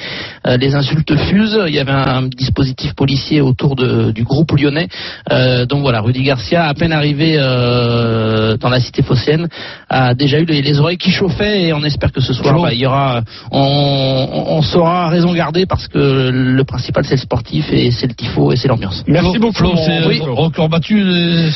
euh, 0.47 0.57
les 0.57 0.75
insultes 0.75 1.15
fusent. 1.29 1.59
Il 1.67 1.73
y 1.73 1.79
avait 1.79 1.91
un 1.91 2.23
dispositif 2.23 2.93
policier 2.93 3.41
autour 3.41 3.75
de, 3.75 4.11
du 4.11 4.23
groupe 4.23 4.51
lyonnais. 4.51 4.87
Euh, 5.31 5.65
donc 5.65 5.81
voilà, 5.81 6.01
Rudy 6.01 6.23
Garcia, 6.23 6.65
à 6.65 6.73
peine 6.73 6.91
arrivé 6.91 7.35
euh, 7.37 8.57
dans 8.57 8.69
la 8.69 8.79
cité 8.79 9.01
phocéenne, 9.01 9.47
a 9.89 10.13
déjà 10.13 10.39
eu 10.39 10.45
les, 10.45 10.61
les 10.61 10.79
oreilles 10.79 10.97
qui 10.97 11.11
chauffaient 11.11 11.63
et 11.63 11.73
on 11.73 11.83
espère 11.83 12.11
que 12.11 12.21
ce 12.21 12.33
soir, 12.33 12.59
bah, 12.61 12.73
il 12.73 12.79
y 12.79 12.85
aura, 12.85 13.21
on, 13.51 14.45
on, 14.47 14.61
saura 14.61 15.09
raison 15.09 15.33
garder 15.33 15.65
parce 15.65 15.87
que 15.87 16.29
le 16.31 16.63
principal 16.63 17.03
c'est 17.05 17.15
le 17.15 17.21
sportif 17.21 17.71
et 17.71 17.91
c'est 17.91 18.07
le 18.07 18.13
tifo 18.13 18.51
et 18.51 18.55
c'est 18.55 18.67
l'ambiance. 18.67 19.03
Merci 19.07 19.37
beaucoup. 19.39 19.55
Flo, 19.55 19.73
c'est 19.77 20.05
Oui. 20.05 20.19
record 20.21 20.69
battu. 20.69 21.03
les 21.03 21.49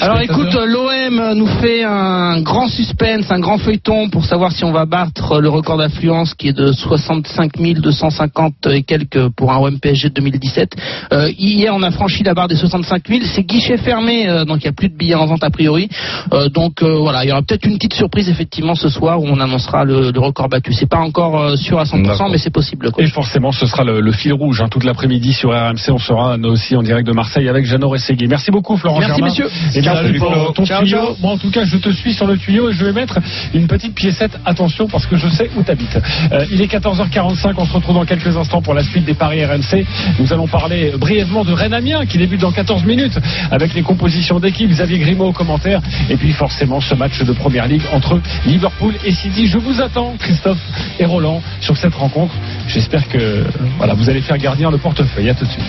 Alors 0.00 0.20
écoute, 0.20 0.54
l'OM 0.54 1.34
nous 1.34 1.46
fait 1.46 1.73
un 1.82 2.40
grand 2.42 2.68
suspense, 2.68 3.30
un 3.30 3.40
grand 3.40 3.58
feuilleton 3.58 4.08
pour 4.10 4.24
savoir 4.24 4.52
si 4.52 4.64
on 4.64 4.72
va 4.72 4.84
battre 4.86 5.40
le 5.40 5.48
record 5.48 5.78
d'affluence 5.78 6.34
qui 6.34 6.48
est 6.48 6.52
de 6.52 6.70
65 6.72 7.52
250 7.80 8.54
et 8.70 8.82
quelques 8.82 9.28
pour 9.30 9.52
un 9.52 9.58
OM 9.58 9.78
PSG 9.80 10.10
de 10.10 10.14
2017. 10.14 10.76
Euh, 11.12 11.30
hier, 11.38 11.72
on 11.74 11.82
a 11.82 11.90
franchi 11.90 12.22
la 12.22 12.34
barre 12.34 12.48
des 12.48 12.56
65 12.56 13.08
000. 13.08 13.20
C'est 13.24 13.42
guichet 13.44 13.76
fermé, 13.76 14.28
euh, 14.28 14.44
donc 14.44 14.58
il 14.62 14.66
n'y 14.66 14.68
a 14.68 14.72
plus 14.72 14.88
de 14.88 14.96
billets 14.96 15.14
en 15.14 15.26
vente 15.26 15.42
a 15.44 15.50
priori. 15.50 15.88
Euh, 16.32 16.48
donc 16.48 16.82
euh, 16.82 16.98
voilà, 16.98 17.24
il 17.24 17.28
y 17.28 17.32
aura 17.32 17.42
peut-être 17.42 17.66
une 17.66 17.74
petite 17.76 17.94
surprise 17.94 18.28
effectivement 18.28 18.74
ce 18.74 18.88
soir 18.88 19.20
où 19.20 19.26
on 19.26 19.40
annoncera 19.40 19.84
le, 19.84 20.10
le 20.10 20.20
record 20.20 20.48
battu. 20.48 20.72
C'est 20.72 20.88
pas 20.88 20.98
encore 20.98 21.56
sûr 21.58 21.78
à 21.78 21.84
100%, 21.84 22.30
mais 22.30 22.38
c'est 22.38 22.50
possible. 22.52 22.90
coach. 22.90 23.04
Et 23.04 23.08
forcément, 23.08 23.52
ce 23.52 23.66
sera 23.66 23.84
le, 23.84 24.00
le 24.00 24.12
fil 24.12 24.32
rouge 24.32 24.60
hein, 24.60 24.68
toute 24.70 24.84
l'après-midi 24.84 25.32
sur 25.32 25.50
RMC. 25.50 25.90
On 25.90 25.98
sera 25.98 26.36
nous 26.36 26.50
aussi 26.50 26.76
en 26.76 26.82
direct 26.82 27.06
de 27.06 27.12
Marseille 27.12 27.48
avec 27.48 27.64
Jeannot 27.66 27.88
Rességui. 27.88 28.26
Merci 28.28 28.50
beaucoup, 28.50 28.76
Florent 28.76 28.98
Merci, 29.00 29.14
Germain. 29.16 29.26
messieurs. 29.26 29.48
Et 29.74 29.82
salut, 29.82 30.18
pour 30.18 30.32
Flo. 30.32 30.52
ton 30.52 30.64
Ciao, 30.64 30.84
ciao. 30.86 31.14
Moi, 31.20 31.32
en 31.32 31.38
tout 31.38 31.50
cas, 31.50 31.63
je 31.64 31.76
te 31.76 31.90
suis 31.90 32.14
sur 32.14 32.26
le 32.26 32.36
tuyau 32.36 32.70
et 32.70 32.72
je 32.72 32.84
vais 32.84 32.92
mettre 32.92 33.18
une 33.52 33.66
petite 33.66 33.94
piécette. 33.94 34.38
Attention, 34.44 34.86
parce 34.86 35.06
que 35.06 35.16
je 35.16 35.28
sais 35.28 35.50
où 35.56 35.62
t'habites. 35.62 35.98
Euh, 36.32 36.44
il 36.50 36.60
est 36.60 36.70
14h45. 36.72 37.54
On 37.56 37.64
se 37.64 37.72
retrouve 37.72 37.94
dans 37.94 38.04
quelques 38.04 38.36
instants 38.36 38.62
pour 38.62 38.74
la 38.74 38.82
suite 38.82 39.04
des 39.04 39.14
paris 39.14 39.44
RMC. 39.44 39.84
Nous 40.18 40.32
allons 40.32 40.46
parler 40.46 40.92
brièvement 40.98 41.44
de 41.44 41.52
Rennes-Amiens 41.52 42.06
qui 42.06 42.18
débute 42.18 42.40
dans 42.40 42.52
14 42.52 42.84
minutes 42.84 43.18
avec 43.50 43.74
les 43.74 43.82
compositions 43.82 44.40
d'équipe. 44.40 44.70
Xavier 44.70 44.98
Grimaud 44.98 45.26
au 45.28 45.32
commentaire. 45.32 45.80
Et 46.10 46.16
puis, 46.16 46.32
forcément, 46.32 46.80
ce 46.80 46.94
match 46.94 47.22
de 47.22 47.32
première 47.32 47.66
ligue 47.66 47.82
entre 47.92 48.20
Liverpool 48.46 48.94
et 49.04 49.12
City. 49.12 49.46
Je 49.46 49.58
vous 49.58 49.80
attends, 49.80 50.14
Christophe 50.18 50.58
et 50.98 51.04
Roland, 51.04 51.42
sur 51.60 51.76
cette 51.76 51.94
rencontre. 51.94 52.34
J'espère 52.68 53.08
que 53.08 53.44
voilà, 53.78 53.94
vous 53.94 54.08
allez 54.08 54.20
faire 54.20 54.38
gardien 54.38 54.70
le 54.70 54.78
portefeuille. 54.78 55.30
À 55.30 55.34
tout 55.34 55.44
de 55.44 55.50
suite. 55.50 55.64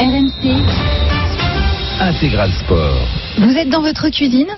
RMC, 0.00 0.62
Intégral 2.00 2.50
Sport. 2.52 3.06
vous 3.38 3.56
êtes 3.56 3.68
dans 3.70 3.82
votre 3.82 4.08
cuisine? 4.08 4.48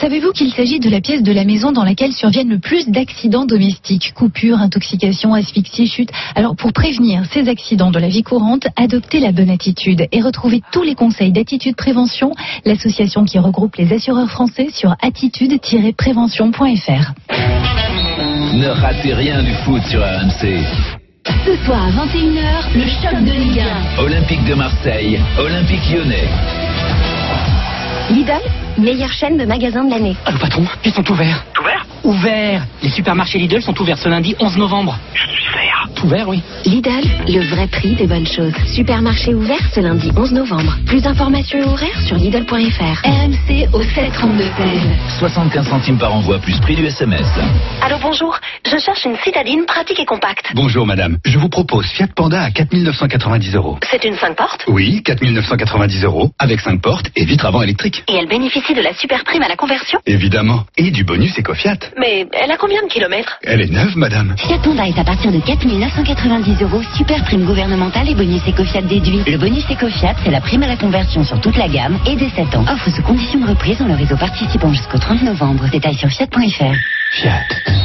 Savez-vous 0.00 0.32
qu'il 0.32 0.52
s'agit 0.52 0.80
de 0.80 0.90
la 0.90 1.00
pièce 1.00 1.22
de 1.22 1.32
la 1.32 1.44
maison 1.44 1.72
dans 1.72 1.84
laquelle 1.84 2.12
surviennent 2.12 2.48
le 2.48 2.58
plus 2.58 2.88
d'accidents 2.88 3.46
domestiques? 3.46 4.12
Coupures, 4.14 4.58
intoxication, 4.58 5.34
asphyxie, 5.34 5.86
chute. 5.86 6.10
Alors 6.34 6.56
pour 6.56 6.72
prévenir 6.72 7.22
ces 7.32 7.48
accidents 7.48 7.90
de 7.90 7.98
la 7.98 8.08
vie 8.08 8.22
courante, 8.22 8.66
adoptez 8.76 9.20
la 9.20 9.32
bonne 9.32 9.50
attitude 9.50 10.06
et 10.12 10.20
retrouvez 10.20 10.62
tous 10.72 10.82
les 10.82 10.94
conseils 10.94 11.32
d'Attitude 11.32 11.76
Prévention, 11.76 12.32
l'association 12.64 13.24
qui 13.24 13.38
regroupe 13.38 13.76
les 13.76 13.92
assureurs 13.92 14.30
français 14.30 14.68
sur 14.70 14.94
attitude-prévention.fr. 15.00 17.12
Ne 18.54 18.68
ratez 18.68 19.14
rien 19.14 19.42
du 19.42 19.52
foot 19.64 19.82
sur 19.84 20.00
RMC. 20.00 20.64
Ce 21.44 21.56
soir 21.64 21.86
à 21.86 21.90
21h, 21.90 22.72
le 22.74 22.86
choc 22.86 23.24
de 23.24 23.32
Ligue 23.32 23.64
1. 23.98 24.02
Olympique 24.02 24.44
de 24.44 24.54
Marseille, 24.54 25.20
Olympique 25.38 25.90
lyonnais. 25.92 26.28
Lidl, 28.10 28.40
meilleure 28.78 29.12
chaîne 29.12 29.36
de 29.36 29.44
magasins 29.44 29.84
de 29.84 29.90
l'année. 29.90 30.16
Allô 30.24 30.38
patron, 30.38 30.64
ils 30.84 30.92
sont 30.92 31.10
ouverts. 31.10 31.44
Ouverts 31.58 31.86
Ouverts 32.04 32.62
Les 32.82 32.90
supermarchés 32.90 33.38
Lidl 33.38 33.60
sont 33.62 33.78
ouverts 33.80 33.98
ce 33.98 34.08
lundi 34.08 34.36
11 34.38 34.56
novembre. 34.58 34.96
Je 35.14 35.22
suis 35.26 35.42
vert. 36.04 36.04
Ouvert, 36.04 36.28
oui. 36.28 36.42
Lidl, 36.64 36.90
le 37.28 37.40
vrai 37.54 37.66
prix 37.66 37.94
des 37.94 38.06
bonnes 38.06 38.26
choses. 38.26 38.52
Supermarché 38.74 39.34
ouvert 39.34 39.60
ce 39.74 39.80
lundi 39.80 40.10
11 40.16 40.32
novembre. 40.32 40.76
Plus 40.86 41.02
d'informations 41.02 41.58
et 41.58 41.64
horaires 41.64 42.00
sur 42.06 42.16
Lidl.fr. 42.16 43.02
RMC 43.04 43.68
au 43.72 43.82
732 43.82 44.44
16. 44.44 44.48
75 45.18 45.68
centimes 45.68 45.98
par 45.98 46.14
envoi 46.14 46.38
plus 46.38 46.58
prix 46.60 46.76
du 46.76 46.86
SMS. 46.86 47.26
Allô, 47.82 47.96
bonjour. 48.00 48.38
Je 48.64 48.76
cherche 48.78 49.04
une 49.04 49.16
citadine 49.24 49.64
pratique 49.66 49.98
et 50.00 50.04
compacte. 50.04 50.46
Bonjour 50.54 50.86
madame, 50.86 51.18
je 51.24 51.38
vous 51.38 51.48
propose 51.48 51.86
Fiat 51.86 52.08
Panda 52.14 52.42
à 52.42 52.50
4990 52.50 53.54
euros. 53.54 53.78
C'est 53.90 54.04
une 54.04 54.14
5 54.16 54.36
portes? 54.36 54.64
Oui, 54.68 55.02
4990 55.04 56.04
euros, 56.04 56.30
avec 56.38 56.60
5 56.60 56.80
portes 56.80 57.10
et 57.16 57.24
vitre 57.24 57.46
avant 57.46 57.62
électrique. 57.62 58.04
et 58.08 58.14
elle 58.14 58.28
bénéficie 58.28 58.74
de 58.74 58.80
la 58.80 58.92
super 58.94 59.24
prime 59.24 59.42
à 59.42 59.48
la 59.48 59.56
conversion? 59.56 59.98
Évidemment. 60.06 60.64
Et 60.76 60.90
du 60.90 61.04
bonus 61.04 61.38
EcoFiat. 61.38 61.78
Mais 61.98 62.26
elle 62.32 62.50
a 62.50 62.56
combien 62.56 62.82
de 62.82 62.88
kilomètres? 62.88 63.38
Elle 63.44 63.60
est 63.60 63.70
neuve 63.70 63.96
madame. 63.96 64.34
Fiat 64.38 64.58
Panda 64.58 64.86
est 64.86 64.98
à 64.98 65.04
partir 65.04 65.32
de 65.32 65.38
4 65.90 66.04
990 66.04 66.62
euros, 66.62 66.82
super 66.96 67.22
prime 67.24 67.44
gouvernementale 67.44 68.08
et 68.08 68.14
bonus 68.14 68.42
Ecofiat 68.46 68.82
déduit. 68.82 69.22
Le 69.26 69.38
bonus 69.38 69.64
Ecofiat, 69.70 70.14
c'est 70.24 70.30
la 70.30 70.40
prime 70.40 70.62
à 70.64 70.66
la 70.66 70.76
conversion 70.76 71.22
sur 71.22 71.40
toute 71.40 71.56
la 71.56 71.68
gamme 71.68 71.98
et 72.06 72.16
dès 72.16 72.28
7 72.30 72.56
ans. 72.56 72.64
Offre 72.68 72.90
sous 72.90 73.02
condition 73.02 73.38
de 73.38 73.46
reprise 73.46 73.78
dans 73.78 73.86
le 73.86 73.94
réseau 73.94 74.16
participant 74.16 74.72
jusqu'au 74.72 74.98
30 74.98 75.22
novembre. 75.22 75.68
Détails 75.70 75.94
sur 75.94 76.08
fiat.fr. 76.08 76.74
Fiat. 77.12 77.40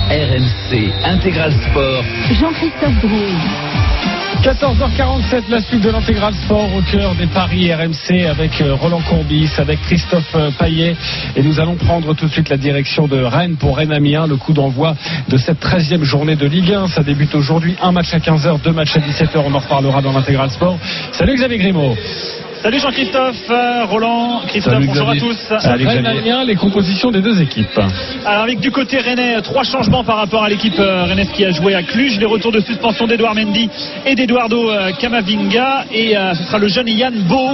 RMC 0.10 0.91
Intégral 1.05 1.53
Sport. 1.53 2.03
Jean-Christophe 2.39 3.00
Drouille. 3.01 3.90
14h47, 4.41 5.43
la 5.51 5.62
suite 5.62 5.83
de 5.83 5.91
l'intégral 5.91 6.33
sport 6.33 6.67
au 6.75 6.81
cœur 6.91 7.13
des 7.13 7.27
paris 7.27 7.71
RMC 7.71 8.25
avec 8.27 8.60
euh, 8.60 8.74
Roland 8.74 9.01
Courbis, 9.07 9.51
avec 9.60 9.79
Christophe 9.81 10.33
euh, 10.33 10.50
Paillet. 10.57 10.95
Et 11.36 11.43
nous 11.43 11.60
allons 11.60 11.75
prendre 11.75 12.15
tout 12.15 12.25
de 12.25 12.31
suite 12.31 12.50
la 12.50 12.57
direction 12.57 13.07
de 13.07 13.21
Rennes 13.21 13.55
pour 13.57 13.77
Rennes 13.77 13.91
Amiens, 13.91 14.25
le 14.25 14.38
coup 14.38 14.53
d'envoi 14.53 14.95
de 15.29 15.38
cette 15.38 15.63
13e 15.63 16.01
journée 16.01 16.36
de 16.36 16.48
Ligue 16.48 16.74
1. 16.74 16.88
Ça 16.88 17.03
débute 17.03 17.36
aujourd'hui, 17.36 17.75
un 17.83 17.91
match 17.91 18.15
à 18.15 18.17
15h, 18.17 18.63
deux 18.63 18.74
matchs 18.74 18.98
à 18.98 19.00
17h. 19.01 19.43
On 19.45 19.53
en 19.53 19.60
reparlera 19.60 20.01
dans 20.01 20.12
l'intégral 20.12 20.50
sport. 20.50 20.79
Salut 21.12 21.36
Xavier 21.36 21.60
Grimaud. 21.60 21.95
Salut 22.62 22.77
Jean-Christophe, 22.80 23.50
euh, 23.50 23.86
Roland, 23.86 24.41
Christophe, 24.48 24.74
Salut 24.74 24.86
bonjour 24.86 25.08
Xavier. 25.08 25.22
à 25.24 25.25
tous. 25.25 25.88
Rennes 25.88 26.06
Amiens, 26.06 26.44
les 26.44 26.53
compositions 26.56 27.10
des 27.10 27.20
deux 27.22 27.41
équipes. 27.41 27.80
Alors 28.24 28.44
avec 28.44 28.60
du 28.60 28.70
côté 28.70 29.00
rennais, 29.00 29.41
trois 29.41 29.63
changements 29.63 30.03
par 30.03 30.18
rapport 30.18 30.44
à 30.44 30.50
l'équipe 30.50 30.77
euh, 30.77 31.06
rennaise 31.06 31.30
qui 31.34 31.44
a 31.44 31.50
joué 31.50 31.74
à 31.74 31.82
Cluj. 31.82 32.20
Les 32.20 32.27
retours 32.27 32.51
de 32.51 32.60
suspension 32.60 33.08
d'Edouard 33.08 33.34
Mendy 33.34 33.68
et 34.06 34.13
d'Eduardo 34.13 34.70
euh, 34.70 34.91
Camavinga. 34.91 35.86
Et 35.91 36.13
ce 36.36 36.44
sera 36.44 36.60
le 36.60 36.68
jeune 36.68 36.88
Yann 36.88 37.15
Beau 37.24 37.50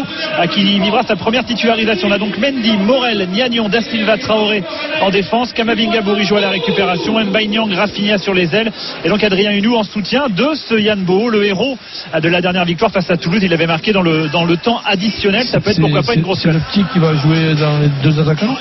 qui 0.52 0.78
vivra 0.80 1.04
sa 1.04 1.16
première 1.16 1.46
titularisation. 1.46 2.10
On 2.10 2.12
a 2.12 2.18
donc 2.18 2.38
Mendy, 2.38 2.76
Morel, 2.78 3.30
Niagnon, 3.32 3.70
Da 3.70 3.80
Silva, 3.80 4.18
Traoré 4.18 4.62
en 5.02 5.10
défense. 5.10 5.54
Camavinga, 5.54 6.02
Bourigeau 6.02 6.36
à 6.36 6.42
la 6.42 6.50
récupération. 6.50 7.18
Mbaïniang, 7.24 7.74
Rafinha 7.74 8.18
sur 8.18 8.34
les 8.34 8.54
ailes. 8.54 8.74
Et 9.06 9.10
donc 9.10 9.24
Adrien 9.24 9.52
Hunou 9.52 9.78
en 9.78 9.84
soutien 9.84 10.28
de 10.28 10.50
ce 10.54 10.76
Yann 10.76 11.00
Beau, 11.06 11.30
le 11.30 11.46
héros 11.46 11.78
de 12.22 12.28
la 12.28 12.42
dernière 12.42 12.66
victoire 12.66 12.92
face 12.92 13.10
à 13.10 13.16
Toulouse. 13.16 13.40
Il 13.42 13.54
avait 13.54 13.68
marqué 13.68 13.94
dans 13.94 14.02
le, 14.02 14.28
dans 14.28 14.44
le 14.44 14.58
temps 14.58 14.82
additionnel. 14.98 15.44
Ça 15.44 15.60
peut 15.60 15.70
être 15.72 15.80
pourquoi 15.82 16.02
pas 16.02 16.14
une 16.16 16.22
grosse 16.24 16.40
C'est 16.42 16.52
le 16.52 16.60
petit 16.60 16.84
qui 16.92 17.00
va 17.00 17.14
jouer 17.16 17.54
dans 17.56 17.80
les 17.80 17.90
deux 18.04 18.20
attaquants 18.20 18.56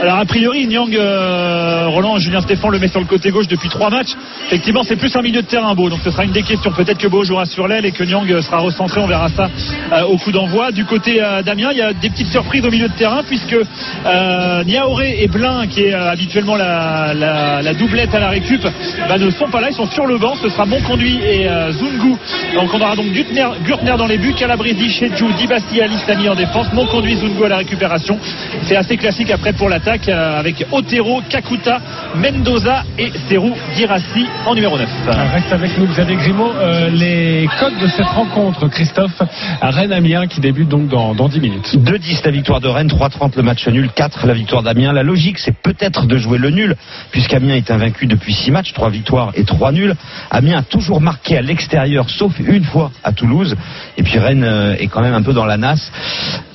alors 0.00 0.18
a 0.18 0.24
priori, 0.24 0.66
Nyang, 0.66 0.94
euh, 0.94 1.86
Roland, 1.88 2.16
Julien 2.18 2.40
Stéphane 2.40 2.70
le 2.70 2.78
met 2.78 2.88
sur 2.88 3.00
le 3.00 3.06
côté 3.06 3.30
gauche 3.30 3.48
depuis 3.48 3.68
trois 3.68 3.90
matchs. 3.90 4.12
Effectivement, 4.46 4.82
c'est 4.82 4.96
plus 4.96 5.14
un 5.16 5.20
milieu 5.20 5.42
de 5.42 5.46
terrain 5.46 5.74
Beau, 5.74 5.90
donc 5.90 6.00
ce 6.04 6.10
sera 6.10 6.24
une 6.24 6.30
des 6.32 6.42
questions. 6.42 6.70
Peut-être 6.70 6.98
que 6.98 7.08
Beau 7.08 7.24
jouera 7.24 7.44
sur 7.44 7.66
l'aile 7.66 7.84
et 7.84 7.90
que 7.90 8.04
Nyang 8.04 8.40
sera 8.40 8.58
recentré, 8.58 9.00
on 9.00 9.06
verra 9.06 9.28
ça 9.28 9.50
euh, 9.92 10.02
au 10.04 10.16
coup 10.16 10.32
d'envoi. 10.32 10.70
Du 10.72 10.84
côté 10.84 11.20
euh, 11.22 11.42
d'Amiens, 11.42 11.70
il 11.72 11.78
y 11.78 11.82
a 11.82 11.92
des 11.92 12.08
petites 12.08 12.28
surprises 12.28 12.64
au 12.64 12.70
milieu 12.70 12.88
de 12.88 12.94
terrain 12.94 13.22
puisque 13.26 13.56
euh, 14.06 14.64
Niaoré 14.64 15.16
et 15.22 15.28
Blin, 15.28 15.66
qui 15.66 15.82
est 15.82 15.94
euh, 15.94 16.10
habituellement 16.10 16.56
la, 16.56 17.12
la- 17.14 17.60
la 17.62 17.74
doublette 17.74 18.14
à 18.14 18.20
la 18.20 18.28
récup, 18.28 18.62
bah, 19.08 19.18
ne 19.18 19.30
sont 19.30 19.48
pas 19.50 19.60
là, 19.60 19.68
ils 19.70 19.74
sont 19.76 19.90
sur 19.90 20.06
le 20.06 20.18
banc. 20.18 20.34
Ce 20.40 20.48
sera 20.48 20.66
Monconduit 20.66 21.18
et 21.24 21.48
euh, 21.48 21.72
Zungu. 21.72 22.14
Donc 22.54 22.72
on 22.72 22.80
aura 22.80 22.94
donc 22.96 23.06
Gürtner, 23.12 23.48
Gürtner 23.64 23.96
dans 23.98 24.06
les 24.06 24.18
buts, 24.18 24.34
Calabresi, 24.34 24.88
Chedjou, 24.90 25.30
Dibassi, 25.32 25.79
Alistami 25.82 26.28
en 26.28 26.34
défense, 26.34 26.72
Monconduit, 26.72 27.16
Zungu 27.16 27.44
à 27.44 27.48
la 27.48 27.56
récupération. 27.58 28.18
C'est 28.62 28.76
assez 28.76 28.96
classique 28.96 29.30
après 29.30 29.52
pour 29.52 29.68
l'attaque 29.68 30.08
euh, 30.08 30.38
avec 30.38 30.66
Otero, 30.70 31.22
Kakuta, 31.28 31.80
Mendoza 32.16 32.84
et 32.98 33.10
Serou 33.28 33.54
Girassi 33.76 34.26
en 34.46 34.54
numéro 34.54 34.78
9. 34.78 34.88
Reste 35.32 35.52
avec 35.52 35.78
nous 35.78 35.86
Xavier 35.86 36.16
Grimaud. 36.16 36.52
Euh, 36.58 36.90
les 36.90 37.48
codes 37.58 37.78
de 37.80 37.86
cette 37.86 38.06
rencontre, 38.06 38.68
Christophe, 38.68 39.22
à 39.60 39.70
Rennes-Amiens 39.70 40.26
qui 40.26 40.40
débute 40.40 40.68
donc 40.68 40.88
dans, 40.88 41.14
dans 41.14 41.28
10 41.28 41.40
minutes. 41.40 41.76
2-10 41.76 42.24
la 42.24 42.30
victoire 42.30 42.60
de 42.60 42.68
Rennes, 42.68 42.88
3-30 42.88 43.36
le 43.36 43.42
match 43.42 43.66
nul, 43.68 43.90
4 43.94 44.26
la 44.26 44.34
victoire 44.34 44.62
d'Amiens. 44.62 44.92
La 44.92 45.02
logique, 45.02 45.38
c'est 45.38 45.56
peut-être 45.56 46.06
de 46.06 46.18
jouer 46.18 46.38
le 46.38 46.50
nul, 46.50 46.76
puisqu'Amiens 47.10 47.54
est 47.54 47.70
invaincu 47.70 48.06
depuis 48.06 48.34
6 48.34 48.50
matchs, 48.50 48.72
3 48.72 48.90
victoires 48.90 49.32
et 49.34 49.44
3 49.44 49.72
nuls. 49.72 49.94
Amiens 50.30 50.58
a 50.58 50.62
toujours 50.62 51.00
marqué 51.00 51.38
à 51.38 51.42
l'extérieur, 51.42 52.10
sauf 52.10 52.38
une 52.40 52.64
fois 52.64 52.90
à 53.04 53.12
Toulouse. 53.12 53.56
Et 53.96 54.02
puis 54.02 54.18
Rennes 54.18 54.44
euh, 54.44 54.76
est 54.78 54.88
quand 54.88 55.00
même 55.00 55.14
un 55.14 55.22
peu 55.22 55.32
dans 55.32 55.46
la 55.46 55.56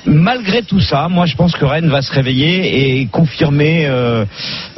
Malgré 0.05 0.61
tout 0.61 0.79
ça, 0.79 1.07
moi 1.09 1.25
je 1.25 1.35
pense 1.35 1.53
que 1.53 1.65
Rennes 1.65 1.89
va 1.89 2.01
se 2.01 2.11
réveiller 2.11 2.99
et 2.99 3.07
confirmer 3.07 3.87
euh, 3.87 4.25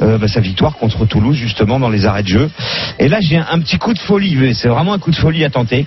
euh, 0.00 0.16
bah, 0.18 0.26
sa 0.26 0.40
victoire 0.40 0.76
contre 0.76 1.04
Toulouse 1.04 1.36
justement 1.36 1.78
dans 1.78 1.90
les 1.90 2.06
arrêts 2.06 2.22
de 2.22 2.28
jeu. 2.28 2.50
Et 2.98 3.08
là 3.08 3.18
j'ai 3.20 3.36
un, 3.36 3.58
petit 3.60 3.78
coup 3.78 3.92
de 3.92 3.98
folie, 3.98 4.54
c'est 4.54 4.68
vraiment 4.68 4.94
un 4.94 4.98
coup 4.98 5.10
de 5.10 5.16
folie 5.16 5.44
à 5.44 5.50
tenter. 5.50 5.86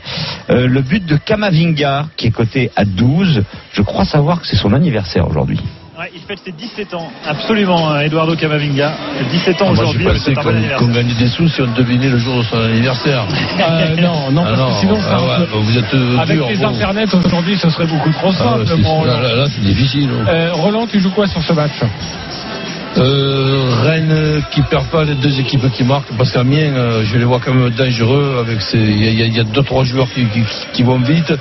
Euh, 0.49 0.67
le 0.67 0.81
but 0.81 1.05
de 1.05 1.17
Kamavinga 1.17 2.07
qui 2.17 2.27
est 2.27 2.31
coté 2.31 2.71
à 2.75 2.85
12, 2.85 3.43
je 3.73 3.81
crois 3.81 4.05
savoir 4.05 4.41
que 4.41 4.47
c'est 4.47 4.57
son 4.57 4.73
anniversaire 4.73 5.27
aujourd'hui. 5.27 5.59
Ouais, 6.01 6.09
il 6.15 6.21
fête 6.21 6.39
ses 6.43 6.51
17 6.51 6.95
ans, 6.95 7.11
absolument, 7.27 7.91
euh, 7.91 7.99
Eduardo 7.99 8.35
Camavinga. 8.35 8.91
17 9.29 9.61
ans 9.61 9.65
Ah, 9.67 9.71
aujourd'hui, 9.73 10.03
je 10.03 10.09
avec 10.09 10.21
pensais 10.23 10.31
un 10.31 10.43
bon 10.43 10.77
qu'on 10.79 10.91
gagnait 10.91 11.13
des 11.13 11.27
sous 11.27 11.47
si 11.47 11.61
on 11.61 11.67
devinait 11.77 12.09
le 12.09 12.17
jour 12.17 12.37
de 12.39 12.41
son 12.43 12.57
anniversaire. 12.57 13.23
Euh, 13.61 13.95
non, 14.01 14.31
non, 14.31 14.43
Ah 14.47 14.53
parce 14.55 14.73
que 14.73 14.79
sinon, 14.79 14.97
ah 14.97 15.01
ça- 15.19 15.21
ouais, 15.41 15.47
vous 15.61 15.77
êtes 15.77 15.93
euh, 15.93 16.17
avec 16.17 16.37
dur, 16.37 16.47
les 16.49 16.63
internets 16.63 17.05
aujourd'hui, 17.13 17.55
ce 17.55 17.69
serait 17.69 17.85
beaucoup 17.85 18.09
trop 18.13 18.29
Ah, 18.31 18.43
simple. 18.43 18.63
c'est- 18.65 18.77
mon 18.81 19.03
là, 19.05 19.21
là, 19.21 19.35
là, 19.35 19.45
c'est 19.47 19.61
difficile. 19.61 20.09
hein. 20.11 20.25
Euh, 20.27 20.53
Roland, 20.53 20.87
tu 20.87 20.99
joues 20.99 21.11
quoi 21.11 21.27
sur 21.27 21.43
ce 21.43 21.53
match? 21.53 21.73
Euh, 22.97 23.69
Rennes 23.83 24.43
qui 24.51 24.61
perd 24.63 24.85
pas 24.87 25.05
les 25.05 25.15
deux 25.15 25.39
équipes 25.39 25.71
qui 25.71 25.83
marquent 25.85 26.11
parce 26.17 26.31
qu'Amiens 26.33 26.75
euh, 26.75 27.03
je 27.05 27.17
les 27.17 27.23
vois 27.23 27.39
quand 27.39 27.53
même 27.53 27.69
dangereux 27.69 28.35
avec 28.41 28.61
ces 28.61 28.77
il 28.79 29.33
y 29.33 29.39
a- 29.39 29.43
deux 29.45 29.63
trois 29.63 29.85
joueurs 29.85 30.07
qui, 30.73 30.83
vont 30.83 30.99
vite 30.99 31.33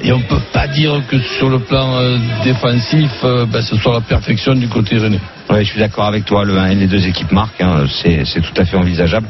et 0.00 0.12
on 0.12 0.20
peut 0.20 0.40
pas 0.52 0.68
dire 0.68 1.02
que 1.08 1.18
sur 1.18 1.48
le 1.50 1.58
plan 1.58 1.96
euh, 1.96 2.18
défensif 2.44 3.10
euh, 3.24 3.46
ben, 3.46 3.60
ce 3.62 3.76
soit 3.76 3.94
la 3.94 4.00
perfection 4.00 4.54
du 4.54 4.68
côté 4.68 4.96
rennais. 4.98 5.20
Ouais, 5.52 5.64
je 5.64 5.70
suis 5.70 5.80
d'accord 5.80 6.06
avec 6.06 6.24
toi. 6.24 6.44
Le 6.46 6.56
1 6.56 6.68
et 6.70 6.74
les 6.76 6.86
deux 6.86 7.06
équipes 7.06 7.30
marquent. 7.30 7.60
hein, 7.60 7.84
c'est 7.90 8.24
tout 8.40 8.54
à 8.56 8.64
fait 8.64 8.78
envisageable 8.78 9.28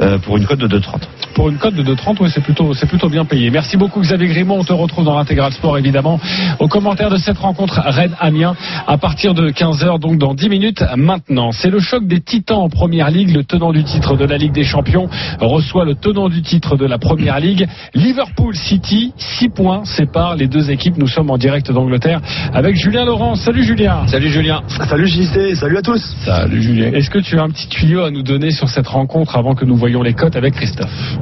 euh, 0.00 0.18
pour 0.18 0.36
une 0.36 0.46
cote 0.46 0.60
de 0.60 0.68
2,30. 0.68 1.00
Pour 1.34 1.48
une 1.48 1.58
cote 1.58 1.74
de 1.74 1.82
2,30, 1.82 2.18
oui, 2.20 2.30
c'est 2.32 2.42
plutôt, 2.42 2.74
c'est 2.74 2.86
plutôt 2.86 3.08
bien 3.08 3.24
payé. 3.24 3.50
Merci 3.50 3.76
beaucoup 3.76 4.00
Xavier 4.00 4.28
Grimaud. 4.28 4.54
On 4.54 4.62
te 4.62 4.72
retrouve 4.72 5.04
dans 5.04 5.16
l'intégral 5.18 5.52
sport 5.52 5.76
évidemment. 5.76 6.20
Au 6.60 6.68
commentaire 6.68 7.10
de 7.10 7.16
cette 7.16 7.38
rencontre 7.38 7.80
Rennes-Amiens 7.84 8.54
à 8.86 8.98
partir 8.98 9.34
de 9.34 9.50
15h, 9.50 9.98
donc 9.98 10.18
dans 10.18 10.32
10 10.34 10.48
minutes 10.48 10.84
maintenant. 10.96 11.50
C'est 11.50 11.70
le 11.70 11.80
choc 11.80 12.06
des 12.06 12.20
titans 12.20 12.58
en 12.58 12.68
première 12.68 13.10
ligue. 13.10 13.34
Le 13.34 13.42
tenant 13.42 13.72
du 13.72 13.82
titre 13.82 14.16
de 14.16 14.24
la 14.24 14.38
Ligue 14.38 14.52
des 14.52 14.62
Champions 14.62 15.08
reçoit 15.40 15.84
le 15.84 15.96
tenant 15.96 16.28
du 16.28 16.40
titre 16.42 16.76
de 16.76 16.86
la 16.86 16.98
première 16.98 17.40
ligue. 17.40 17.66
Liverpool 17.94 18.54
City, 18.54 19.12
6 19.16 19.48
points 19.48 19.84
séparent 19.84 20.36
les 20.36 20.46
deux 20.46 20.70
équipes. 20.70 20.98
Nous 20.98 21.08
sommes 21.08 21.30
en 21.30 21.36
direct 21.36 21.72
d'Angleterre 21.72 22.20
avec 22.52 22.76
Julien 22.76 23.04
Laurent. 23.04 23.34
Salut 23.34 23.64
Julien. 23.64 24.06
Salut 24.06 24.30
Julien. 24.30 24.62
Salut 24.68 25.08
JC, 25.08 25.56
salut 25.64 25.78
à 25.78 25.82
tous. 25.82 26.14
Salut 26.26 26.60
Julien. 26.60 26.92
Est-ce 26.92 27.08
que 27.08 27.20
tu 27.20 27.38
as 27.38 27.42
un 27.42 27.48
petit 27.48 27.66
tuyau 27.68 28.02
à 28.02 28.10
nous 28.10 28.22
donner 28.22 28.50
sur 28.50 28.68
cette 28.68 28.86
rencontre 28.86 29.34
avant 29.34 29.54
que 29.54 29.64
nous 29.64 29.76
voyions 29.76 30.02
les 30.02 30.12
cotes 30.12 30.36
avec 30.36 30.52
Christophe? 30.52 31.16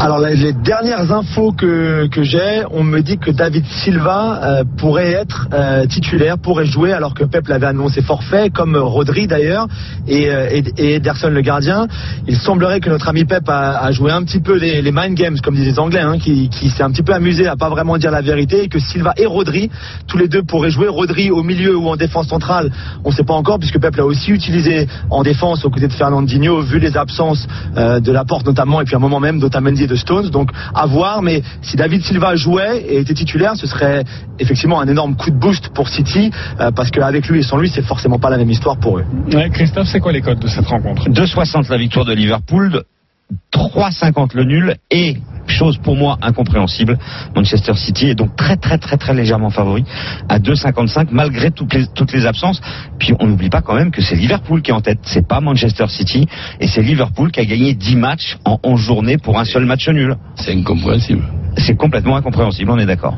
Alors 0.00 0.18
les, 0.18 0.52
dernières 0.52 1.12
infos 1.12 1.52
que, 1.52 2.08
que 2.08 2.24
j'ai, 2.24 2.62
on 2.72 2.82
me 2.82 3.02
dit 3.02 3.18
que 3.18 3.30
David 3.30 3.64
Silva 3.66 4.40
euh, 4.42 4.64
pourrait 4.78 5.12
être 5.12 5.46
euh, 5.52 5.86
titulaire, 5.86 6.38
pourrait 6.38 6.66
jouer 6.66 6.92
alors 6.92 7.14
que 7.14 7.22
Pep 7.22 7.46
l'avait 7.46 7.66
annoncé 7.66 8.02
forfait, 8.02 8.50
comme 8.50 8.74
Rodri 8.76 9.28
d'ailleurs 9.28 9.68
et, 10.08 10.28
euh, 10.28 10.48
et, 10.50 10.64
et 10.78 10.94
Ederson 10.94 11.30
le 11.30 11.40
gardien. 11.40 11.86
Il 12.26 12.36
semblerait 12.36 12.80
que 12.80 12.90
notre 12.90 13.08
ami 13.08 13.24
Pep 13.24 13.48
a, 13.48 13.78
a 13.78 13.92
joué 13.92 14.10
un 14.10 14.24
petit 14.24 14.40
peu 14.40 14.58
les, 14.58 14.82
les 14.82 14.90
mind 14.92 15.14
games 15.14 15.36
comme 15.40 15.54
disent 15.54 15.66
les 15.66 15.78
Anglais, 15.78 16.00
hein, 16.00 16.18
qui, 16.18 16.48
qui 16.48 16.68
s'est 16.70 16.82
un 16.82 16.90
petit 16.90 17.04
peu 17.04 17.12
amusé 17.12 17.46
à 17.46 17.54
pas 17.54 17.68
vraiment 17.68 17.96
dire 17.96 18.10
la 18.10 18.22
vérité 18.22 18.64
et 18.64 18.68
que 18.68 18.80
Silva 18.80 19.12
et 19.16 19.26
Rodri, 19.26 19.70
tous 20.08 20.18
les 20.18 20.26
deux 20.26 20.42
pourraient 20.42 20.70
jouer. 20.70 20.88
Rodri 20.88 21.30
au 21.30 21.44
milieu 21.44 21.76
ou 21.76 21.88
en 21.88 21.96
défense 21.96 22.26
centrale, 22.26 22.72
on 23.04 23.10
ne 23.10 23.14
sait 23.14 23.24
pas 23.24 23.31
encore 23.36 23.58
puisque 23.58 23.78
Pep 23.78 23.96
l'a 23.96 24.04
aussi 24.04 24.30
utilisé 24.30 24.86
en 25.10 25.22
défense 25.22 25.64
aux 25.64 25.70
côtés 25.70 25.88
de 25.88 25.92
Fernandinho 25.92 26.60
vu 26.60 26.78
les 26.78 26.96
absences 26.96 27.46
euh, 27.76 28.00
de 28.00 28.12
la 28.12 28.24
porte 28.24 28.46
notamment 28.46 28.80
et 28.80 28.84
puis 28.84 28.94
à 28.94 28.98
un 28.98 29.00
moment 29.00 29.20
même 29.20 29.38
d'Otamendi 29.38 29.84
et 29.84 29.86
de 29.86 29.96
Stones. 29.96 30.30
Donc 30.30 30.50
à 30.74 30.86
voir, 30.86 31.22
mais 31.22 31.42
si 31.62 31.76
David 31.76 32.02
Silva 32.02 32.36
jouait 32.36 32.84
et 32.88 33.00
était 33.00 33.14
titulaire, 33.14 33.56
ce 33.56 33.66
serait 33.66 34.04
effectivement 34.38 34.80
un 34.80 34.88
énorme 34.88 35.16
coup 35.16 35.30
de 35.30 35.38
boost 35.38 35.68
pour 35.70 35.88
City 35.88 36.30
euh, 36.60 36.70
parce 36.70 36.90
qu'avec 36.90 37.26
lui 37.28 37.40
et 37.40 37.42
sans 37.42 37.56
lui, 37.56 37.68
c'est 37.68 37.82
forcément 37.82 38.18
pas 38.18 38.30
la 38.30 38.38
même 38.38 38.50
histoire 38.50 38.78
pour 38.78 38.98
eux. 38.98 39.04
Ouais, 39.32 39.50
Christophe, 39.50 39.88
c'est 39.88 40.00
quoi 40.00 40.12
les 40.12 40.20
cotes 40.20 40.40
de 40.40 40.48
cette 40.48 40.66
rencontre? 40.66 41.08
2,60 41.08 41.70
la 41.70 41.76
victoire 41.76 42.04
de 42.04 42.12
Liverpool, 42.12 42.82
3,50 43.52 44.34
le 44.34 44.44
nul 44.44 44.76
et 44.90 45.16
chose 45.46 45.78
pour 45.78 45.96
moi 45.96 46.18
incompréhensible, 46.22 46.98
Manchester 47.34 47.74
City 47.74 48.08
est 48.08 48.14
donc 48.14 48.36
très 48.36 48.56
très 48.56 48.78
très 48.78 48.96
très 48.96 49.14
légèrement 49.14 49.50
favori 49.50 49.84
à 50.28 50.38
2,55 50.38 51.08
malgré 51.10 51.50
toutes 51.50 51.74
les, 51.74 51.86
toutes 51.94 52.12
les 52.12 52.26
absences. 52.26 52.60
Puis 52.98 53.14
on 53.20 53.26
n'oublie 53.26 53.50
pas 53.50 53.60
quand 53.60 53.74
même 53.74 53.90
que 53.90 54.02
c'est 54.02 54.16
Liverpool 54.16 54.62
qui 54.62 54.70
est 54.70 54.74
en 54.74 54.80
tête, 54.80 55.00
c'est 55.02 55.26
pas 55.26 55.40
Manchester 55.40 55.86
City 55.88 56.26
et 56.60 56.68
c'est 56.68 56.82
Liverpool 56.82 57.30
qui 57.30 57.40
a 57.40 57.44
gagné 57.44 57.74
10 57.74 57.96
matchs 57.96 58.38
en 58.44 58.58
11 58.62 58.80
journées 58.80 59.18
pour 59.18 59.38
un 59.38 59.44
seul 59.44 59.64
match 59.66 59.88
nul. 59.88 60.16
C'est 60.36 60.52
incompréhensible. 60.52 61.24
C'est 61.58 61.76
complètement 61.76 62.16
incompréhensible, 62.16 62.70
on 62.70 62.78
est 62.78 62.86
d'accord. 62.86 63.16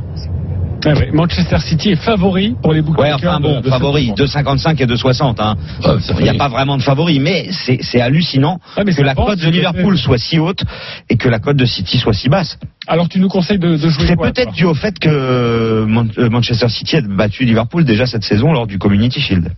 Ouais, 0.84 0.92
ouais. 0.94 1.10
Manchester 1.12 1.58
City 1.60 1.90
est 1.90 1.96
favori 1.96 2.54
pour 2.62 2.72
les 2.72 2.80
Ouais, 2.80 2.86
bookmakers. 2.86 3.16
enfin 3.30 3.38
de- 3.38 3.42
bon, 3.42 3.58
de 3.58 3.62
cette 3.64 3.72
favori, 3.72 4.02
rencontre. 4.10 4.22
2,55 4.24 4.80
et 4.80 4.86
2,60. 4.86 5.40
Hein. 5.40 5.56
Ouais, 5.84 5.92
Il 6.18 6.22
n'y 6.24 6.28
a 6.28 6.34
pas 6.34 6.48
vraiment 6.48 6.76
de 6.76 6.82
favori, 6.82 7.18
mais 7.20 7.48
c'est 7.50 8.00
hallucinant 8.00 8.60
Ouais, 8.76 8.84
mais 8.84 8.94
que 8.94 9.02
la 9.02 9.14
cote 9.14 9.38
de 9.38 9.48
Liverpool 9.50 9.96
soit 9.98 10.18
si 10.18 10.38
haute 10.38 10.62
et 11.08 11.16
que 11.16 11.28
la 11.28 11.38
cote 11.38 11.56
de 11.56 11.64
City 11.66 11.98
soit 11.98 12.12
si 12.12 12.28
basse. 12.28 12.58
Alors 12.86 13.08
tu 13.08 13.18
nous 13.18 13.28
conseilles 13.28 13.58
de, 13.58 13.76
de 13.76 13.88
jouer 13.88 14.06
C'est 14.06 14.16
peut-être 14.16 14.52
dû 14.52 14.64
au 14.66 14.74
fait 14.74 14.98
que 14.98 15.84
Man- 15.86 16.10
euh, 16.18 16.28
Manchester 16.28 16.68
City 16.68 16.96
a 16.96 17.00
battu 17.00 17.44
Liverpool 17.44 17.84
déjà 17.84 18.06
cette 18.06 18.24
saison 18.24 18.52
lors 18.52 18.66
du 18.66 18.78
Community 18.78 19.20
Shield. 19.20 19.50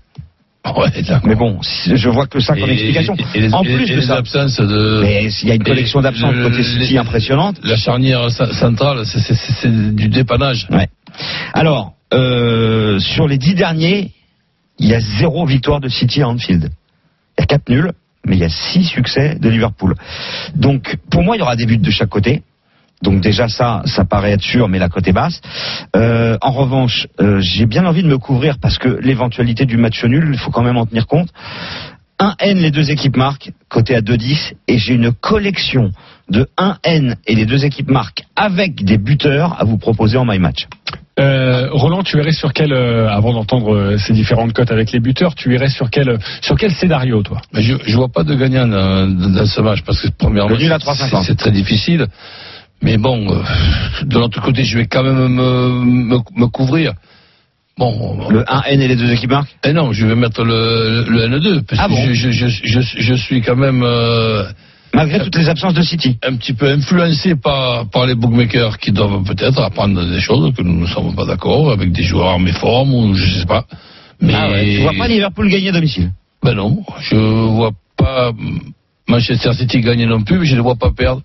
Ouais, 0.77 0.91
d'accord. 1.03 1.21
Mais 1.29 1.37
bon, 1.37 1.59
je 1.63 2.09
vois 2.09 2.27
que 2.27 2.41
ça 2.41 2.55
comme 2.57 2.69
Et- 2.69 2.73
explication. 2.73 3.15
et 3.37 3.41
les- 3.41 3.55
en 3.55 3.63
plus 3.63 3.85
et 3.85 3.95
de 3.95 4.01
les 4.01 4.03
ça, 4.07 4.17
absences 4.17 4.59
de. 4.61 4.99
mais 5.01 5.29
il 5.43 5.49
y 5.49 5.53
a 5.53 5.55
une 5.55 5.63
collection 5.63 6.01
le- 6.01 6.43
côté 6.49 6.65
City 6.65 6.99
impressionnante. 6.99 7.59
La 7.63 7.77
charnière 7.77 8.27
cen- 8.31 8.53
centrale, 8.53 9.03
c'est 9.07 9.95
du 9.95 10.09
dépannage. 10.09 10.67
Ouais. 10.73 10.89
Alors, 11.57 11.95
euh, 12.13 12.99
sur 12.99 13.27
les 13.27 13.39
dix 13.39 13.55
derniers, 13.55 14.13
il 14.79 14.89
y 14.89 14.95
a 14.95 15.01
zéro 15.01 15.47
victoire 15.47 15.81
de 15.81 15.89
City 15.89 16.21
à 16.21 16.29
Anfield. 16.29 16.65
Il 16.65 17.41
y 17.41 17.43
a 17.43 17.47
quatre 17.47 17.71
nuls, 17.71 17.93
mais 18.27 18.37
il 18.37 18.41
y 18.41 18.45
a 18.45 18.51
six 18.51 18.85
succès 18.85 19.37
de 19.41 19.49
Liverpool. 19.49 19.95
Donc, 20.55 20.99
pour 21.11 21.23
moi, 21.23 21.35
il 21.35 21.39
y 21.39 21.43
aura 21.43 21.57
des 21.57 21.65
buts 21.65 21.79
de 21.79 21.91
chaque 21.91 22.11
côté. 22.11 22.43
Donc 23.03 23.23
déjà 23.23 23.49
ça, 23.49 23.83
ça 23.87 24.05
paraît 24.05 24.33
être 24.33 24.43
sûr, 24.43 24.69
mais 24.69 24.79
la 24.79 24.89
est 24.95 25.13
basse. 25.13 25.41
Euh, 25.95 26.37
en 26.43 26.51
revanche, 26.51 27.07
euh, 27.21 27.41
j'ai 27.41 27.67
bien 27.67 27.87
envie 27.87 28.03
de 28.03 28.09
me 28.09 28.17
couvrir 28.19 28.59
parce 28.59 28.79
que 28.79 28.89
l'éventualité 28.89 29.65
du 29.67 29.77
match 29.77 30.03
nul, 30.05 30.31
il 30.33 30.39
faut 30.39 30.51
quand 30.51 30.63
même 30.63 30.79
en 30.79 30.87
tenir 30.87 31.07
compte. 31.07 31.29
1N, 32.19 32.61
les 32.61 32.71
deux 32.71 32.91
équipes 32.91 33.17
marquent, 33.17 33.51
côté 33.69 33.95
à 33.95 34.01
2-10, 34.01 34.55
et 34.69 34.79
j'ai 34.79 34.95
une 34.95 35.13
collection 35.13 35.93
de 36.31 36.49
1N 36.59 37.17
et 37.27 37.35
les 37.35 37.45
deux 37.45 37.65
équipes 37.65 37.91
marquent 37.91 38.25
avec 38.35 38.83
des 38.85 38.97
buteurs 38.97 39.61
à 39.61 39.65
vous 39.65 39.77
proposer 39.77 40.17
en 40.17 40.25
my 40.25 40.39
match. 40.39 40.67
Euh, 41.19 41.69
Roland, 41.71 42.03
tu 42.03 42.19
irais 42.19 42.33
sur 42.33 42.53
quel, 42.53 42.73
euh, 42.75 43.09
avant 43.09 43.33
d'entendre 43.33 43.75
euh, 43.75 43.97
ces 43.99 44.13
différentes 44.13 44.53
cotes 44.53 44.71
avec 44.71 44.93
les 44.93 45.01
buteurs, 45.01 45.35
tu 45.35 45.55
irais 45.55 45.71
sur 45.71 45.89
quel, 45.89 46.19
sur 46.43 46.57
quel 46.57 46.71
scénario, 46.73 47.23
toi? 47.23 47.41
Mais 47.55 47.63
je, 47.63 47.75
je 47.87 47.97
vois 47.97 48.09
pas 48.11 48.23
de 48.23 48.35
gagnant 48.35 48.67
dans, 48.67 49.07
dans 49.09 49.47
ce 49.47 49.61
match 49.63 49.81
parce 49.87 50.01
que 50.03 50.09
premièrement, 50.17 50.55
c'est- 50.59 50.69
3,50. 50.69 51.25
c'est 51.25 51.35
très 51.39 51.53
difficile. 51.53 52.07
Mais 52.83 52.99
bon, 52.99 53.33
euh, 53.33 53.43
de 54.05 54.19
l'autre 54.19 54.43
côté, 54.43 54.65
je 54.65 54.77
vais 54.77 54.87
quand 54.87 55.03
même 55.03 55.29
me, 55.29 55.69
me, 55.85 56.19
me 56.37 56.47
couvrir. 56.49 56.93
Bon, 57.79 58.29
Le 58.31 58.41
1N 58.43 58.81
et 58.83 58.89
les 58.89 58.97
deux 58.97 59.11
équipes 59.11 59.31
marquent? 59.31 59.55
Eh 59.65 59.73
non, 59.73 59.93
je 59.93 60.07
vais 60.07 60.15
mettre 60.15 60.45
le, 60.45 61.05
le 61.09 61.29
N2 61.29 61.63
parce 61.63 61.81
Ah 61.83 61.87
que 61.89 61.93
bon? 61.93 62.05
je, 62.13 62.13
je, 62.13 62.31
je, 62.31 62.47
je, 62.63 62.81
je 62.81 63.15
suis 63.15 63.41
quand 63.43 63.57
même 63.57 63.83
euh, 63.83 64.45
Malgré 64.97 65.19
toutes 65.21 65.37
les 65.37 65.49
absences 65.49 65.75
de 65.75 65.83
City. 65.83 66.19
un 66.23 66.37
petit 66.37 66.55
peu 66.55 66.71
influencé 66.71 67.37
par, 67.37 67.89
par 67.91 68.07
les 68.07 68.15
bookmakers 68.15 68.79
qui 68.79 68.93
doivent 68.93 69.23
peut-être 69.25 69.61
apprendre 69.63 70.03
des 70.05 70.21
choses 70.21 70.55
que 70.55 70.63
nous 70.63 70.81
ne 70.81 70.87
sommes 70.87 71.15
pas 71.15 71.27
d'accord 71.27 71.71
avec 71.71 71.93
des 71.93 72.03
joueurs 72.03 72.35
en 72.35 72.39
méforme 72.39 72.95
ou 72.95 73.15
je 73.15 73.41
sais 73.41 73.47
pas. 73.47 73.67
Mais 74.21 74.33
Ah 74.35 74.49
ouais, 74.51 74.77
tu 74.77 74.81
vois 74.81 74.95
pas 74.97 75.07
Liverpool 75.07 75.51
gagner 75.51 75.69
à 75.69 75.73
domicile? 75.73 76.13
Ben 76.43 76.55
non, 76.55 76.83
je 77.01 77.17
vois 77.17 77.73
pas 77.97 78.33
Manchester 79.07 79.53
City 79.53 79.81
gagner 79.81 80.07
non 80.07 80.23
plus, 80.23 80.39
mais 80.39 80.47
je 80.47 80.57
ne 80.57 80.63
vois 80.63 80.77
pas 80.77 80.91
perdre. 80.91 81.21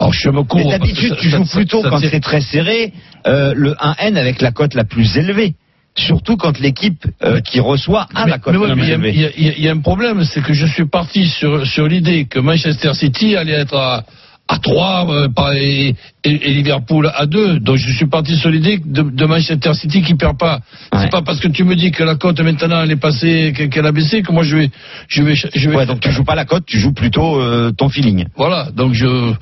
Alors 0.00 0.12
je 0.12 0.30
me 0.30 0.42
cours. 0.42 0.70
D'habitude, 0.70 1.16
tu 1.20 1.28
joues 1.28 1.44
plutôt 1.44 1.82
quand 1.82 1.98
c'est 1.98 2.20
très 2.20 2.40
serré 2.40 2.92
euh, 3.26 3.52
le 3.54 3.74
1N 3.74 4.16
avec 4.16 4.40
la 4.40 4.50
cote 4.50 4.74
la 4.74 4.84
plus 4.84 5.16
élevée. 5.16 5.54
Surtout 5.96 6.36
quand 6.36 6.58
l'équipe 6.58 7.06
euh, 7.22 7.40
qui 7.40 7.60
reçoit 7.60 8.08
a 8.14 8.26
la 8.26 8.38
cote 8.38 8.52
Mais 8.54 8.66
la 8.68 8.74
plus 8.74 8.82
il 9.12 9.20
y 9.20 9.60
y, 9.60 9.62
y 9.62 9.68
a- 9.68 9.72
un 9.72 9.78
problème, 9.80 10.24
c'est 10.24 10.42
que 10.42 10.52
je 10.52 10.66
suis 10.66 10.86
parti 10.86 11.26
sur, 11.28 11.64
sur 11.66 11.86
l'idée 11.86 12.24
que 12.24 12.40
Manchester 12.40 12.94
City 12.94 13.36
allait 13.36 13.52
être 13.52 13.76
à, 13.76 14.02
à 14.48 14.58
3 14.58 15.06
euh, 15.08 15.28
et, 15.54 15.94
et- 16.24 16.50
Liverpool 16.52 17.12
à 17.14 17.26
2. 17.26 17.60
Donc 17.60 17.76
je 17.76 17.92
suis 17.94 18.06
parti 18.06 18.36
sur 18.36 18.50
l'idée 18.50 18.80
de, 18.84 19.02
de 19.02 19.24
Manchester 19.24 19.72
City 19.74 20.02
qui 20.02 20.16
perd 20.16 20.36
pas. 20.36 20.58
Ouais. 20.92 20.98
C'est 21.02 21.10
pas 21.12 21.22
parce 21.22 21.38
que 21.38 21.46
tu 21.46 21.62
me 21.62 21.76
dis 21.76 21.92
que 21.92 22.02
la 22.02 22.16
cote 22.16 22.40
maintenant 22.40 22.82
elle 22.82 22.90
est 22.90 22.96
passée, 22.96 23.52
que- 23.56 23.64
qu'elle 23.64 23.86
a 23.86 23.92
baissé, 23.92 24.22
que 24.22 24.32
moi 24.32 24.42
je 24.42 24.56
vais, 24.56 24.70
je 25.06 25.22
vais, 25.22 25.34
je 25.36 25.70
vais. 25.70 25.76
Ouais, 25.76 25.86
donc 25.86 26.00
tu 26.00 26.10
joues 26.10 26.24
pas 26.24 26.34
la 26.34 26.44
cote, 26.44 26.64
tu 26.66 26.80
joues 26.80 26.92
plutôt 26.92 27.40
euh, 27.40 27.70
ton 27.70 27.88
feeling. 27.88 28.26
Voilà, 28.36 28.68
donc 28.74 28.94
je, 28.94 29.32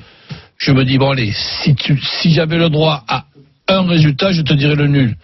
je 0.58 0.72
me 0.72 0.84
dis, 0.84 0.98
bon 0.98 1.10
allez, 1.12 1.32
si, 1.34 1.74
tu, 1.74 1.98
si 2.20 2.30
j'avais 2.34 2.58
le 2.58 2.68
droit 2.68 3.04
à 3.08 3.24
un 3.68 3.86
résultat, 3.86 4.32
je 4.32 4.42
te 4.42 4.52
dirais 4.52 4.74
le 4.76 4.86
nul. 4.86 5.16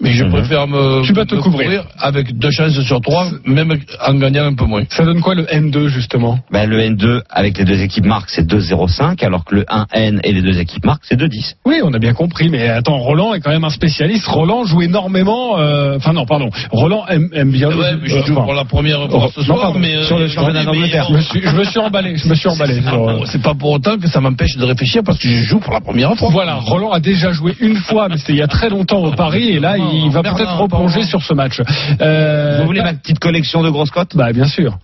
Mais 0.00 0.12
je 0.12 0.24
Mhm. 0.24 0.32
préfère 0.32 0.66
me, 0.66 1.02
Tu 1.04 1.12
vas 1.12 1.24
te 1.24 1.34
me 1.36 1.40
couvrir. 1.40 1.84
avec 1.98 2.36
deux 2.36 2.50
chances 2.50 2.80
sur 2.80 3.00
trois, 3.00 3.26
même 3.46 3.72
en 4.04 4.14
gagnant 4.14 4.44
un 4.46 4.54
peu 4.54 4.64
moins. 4.64 4.82
Ça 4.90 5.04
donne 5.04 5.20
quoi 5.20 5.34
le 5.36 5.44
N2 5.44 5.86
justement? 5.88 6.40
Ben, 6.50 6.68
le 6.68 6.80
N2 6.80 7.20
avec 7.30 7.56
les 7.58 7.64
deux 7.64 7.80
équipes 7.82 8.06
marques 8.06 8.30
c'est 8.30 8.44
2,05 8.46 9.22
alors 9.22 9.44
que 9.44 9.54
le 9.54 9.64
1N 9.68 10.20
et 10.24 10.32
les 10.32 10.42
deux 10.42 10.58
équipes 10.58 10.84
marques 10.86 11.02
c'est 11.04 11.16
2,10. 11.16 11.54
Oui, 11.66 11.76
on 11.84 11.92
a 11.92 11.98
bien 12.00 12.14
compris, 12.14 12.48
mais 12.48 12.68
attends, 12.68 12.98
Roland 12.98 13.34
est 13.34 13.40
quand 13.40 13.50
même 13.50 13.62
un 13.64 13.70
spécialiste. 13.70 14.26
Roland 14.26 14.64
joue 14.64 14.82
énormément. 14.82 15.58
euh, 15.60 15.96
Enfin 15.98 16.12
non, 16.12 16.26
pardon. 16.26 16.50
Roland 16.72 17.04
aime, 17.08 17.28
aime 17.32 17.50
bien. 17.52 17.68
le 17.70 17.76
Ouais, 17.76 17.92
je 18.02 18.14
euh, 18.16 18.24
joue 18.24 18.32
enfin, 18.32 18.42
pour 18.42 18.54
la 18.54 18.64
première 18.64 19.08
fois 19.08 19.28
ce 19.34 19.40
non, 19.40 19.46
soir, 19.46 19.60
pardon, 19.60 19.78
mais 19.78 19.94
euh, 19.96 20.02
sur 20.04 20.18
le 20.18 20.26
championnat 20.28 20.64
d'Angleterre. 20.64 21.06
Je 21.10 21.14
me 21.14 21.20
suis, 21.20 21.40
je 21.42 21.56
me 21.56 21.64
suis 21.64 21.78
emballé. 21.78 22.16
Je 22.16 22.28
me 22.28 22.34
suis 22.34 22.48
emballé. 22.48 22.74
C'est 22.74 22.82
pas, 22.82 22.90
sur, 22.90 22.98
pour- 23.06 23.26
c'est 23.28 23.42
pas 23.42 23.54
pour 23.54 23.70
autant 23.70 23.96
que 23.98 24.08
ça 24.08 24.20
m'empêche 24.20 24.56
de 24.56 24.64
réfléchir 24.64 25.02
parce 25.04 25.18
que 25.18 25.28
je 25.28 25.42
joue 25.44 25.60
pour 25.60 25.72
la 25.72 25.80
première 25.80 26.14
fois. 26.16 26.28
Voilà, 26.30 26.54
Roland 26.54 26.90
a 26.90 26.98
déjà 27.00 27.30
joué 27.32 27.54
une 27.60 27.76
fois, 27.76 28.08
mais 28.08 28.16
c'était 28.16 28.32
il 28.32 28.38
y 28.38 28.42
a 28.42 28.48
très 28.48 28.68
longtemps 28.68 29.02
au 29.04 29.12
Paris, 29.12 29.48
et 29.50 29.60
là, 29.60 29.76
il, 29.78 29.91
il 29.92 30.10
va 30.10 30.22
peut-être 30.22 30.56
replonger 30.56 31.02
sur 31.04 31.22
ce 31.22 31.34
match. 31.34 31.60
Euh, 32.00 32.60
Vous 32.60 32.66
voulez 32.66 32.82
ma 32.82 32.94
petite 32.94 33.18
collection 33.18 33.62
de 33.62 33.70
grosses 33.70 33.90
cotes 33.90 34.16
Bah 34.16 34.32
bien 34.32 34.46
sûr. 34.46 34.78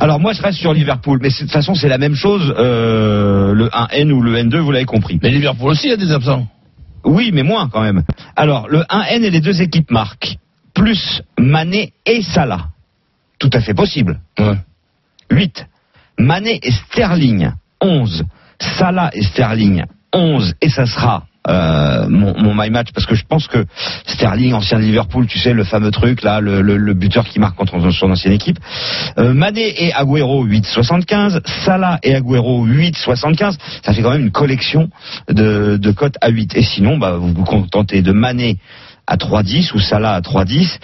Alors 0.00 0.20
moi 0.20 0.32
je 0.32 0.40
reste 0.42 0.58
sur 0.58 0.72
Liverpool, 0.72 1.18
mais 1.20 1.28
de 1.28 1.34
toute 1.34 1.50
façon 1.50 1.74
c'est 1.74 1.88
la 1.88 1.98
même 1.98 2.14
chose, 2.14 2.54
euh, 2.56 3.52
le 3.52 3.68
1N 3.68 4.12
ou 4.12 4.22
le 4.22 4.36
N2, 4.36 4.58
vous 4.58 4.70
l'avez 4.70 4.84
compris. 4.84 5.18
Mais 5.22 5.30
Liverpool 5.30 5.70
aussi, 5.70 5.86
il 5.88 5.90
y 5.90 5.94
a 5.94 5.96
des 5.96 6.12
absents. 6.12 6.46
Oui, 7.04 7.30
mais 7.32 7.42
moins 7.42 7.68
quand 7.68 7.82
même. 7.82 8.02
Alors 8.36 8.68
le 8.68 8.80
1N 8.82 9.22
et 9.24 9.30
les 9.30 9.40
deux 9.40 9.60
équipes 9.60 9.90
marquent, 9.90 10.36
plus 10.74 11.22
Mané 11.38 11.92
et 12.06 12.22
Salah. 12.22 12.68
Tout 13.38 13.50
à 13.52 13.60
fait 13.60 13.74
possible. 13.74 14.20
Ouais. 14.38 14.56
8. 15.30 15.66
Mané 16.18 16.58
et 16.62 16.70
Sterling, 16.72 17.50
11. 17.80 18.24
Salah 18.60 19.10
et 19.14 19.22
Sterling, 19.22 19.84
11. 20.12 20.54
Et 20.60 20.68
ça 20.68 20.86
sera 20.86 21.24
euh, 21.48 22.08
mon, 22.08 22.34
mon 22.38 22.54
my 22.54 22.70
match 22.70 22.88
parce 22.94 23.06
que 23.06 23.14
je 23.14 23.24
pense 23.28 23.46
que 23.48 23.64
Sterling, 24.06 24.52
ancien 24.54 24.78
Liverpool, 24.78 25.26
tu 25.26 25.38
sais, 25.38 25.52
le 25.52 25.64
fameux 25.64 25.90
truc 25.90 26.22
là, 26.22 26.40
le, 26.40 26.60
le- 26.60 26.76
le 26.76 26.94
buteur 26.94 27.24
qui 27.26 27.38
marque 27.38 27.56
contre 27.56 27.90
son 27.90 28.10
ancienne 28.10 28.32
équipe. 28.34 28.58
Euh, 29.18 29.32
Mané 29.32 29.84
et 29.84 29.92
Agüero, 29.94 30.44
8,75. 30.46 31.40
Salah 31.64 31.98
et 32.02 32.14
Agüero, 32.14 32.66
8,75. 32.66 33.56
Ça 33.84 33.92
fait 33.92 34.02
quand 34.02 34.10
même 34.10 34.22
une 34.22 34.30
collection 34.30 34.90
de, 35.28 35.76
de 35.76 35.90
cotes 35.90 36.16
à 36.20 36.28
8. 36.28 36.54
Et 36.56 36.62
sinon, 36.62 36.98
bah, 36.98 37.12
vous 37.12 37.32
vous 37.32 37.44
contentez 37.44 38.02
de 38.02 38.12
Mané 38.12 38.58
à 39.08 39.16
3,10 39.16 39.74
ou 39.74 39.80
Salah 39.80 40.14
à 40.14 40.20
3,10, 40.20 40.78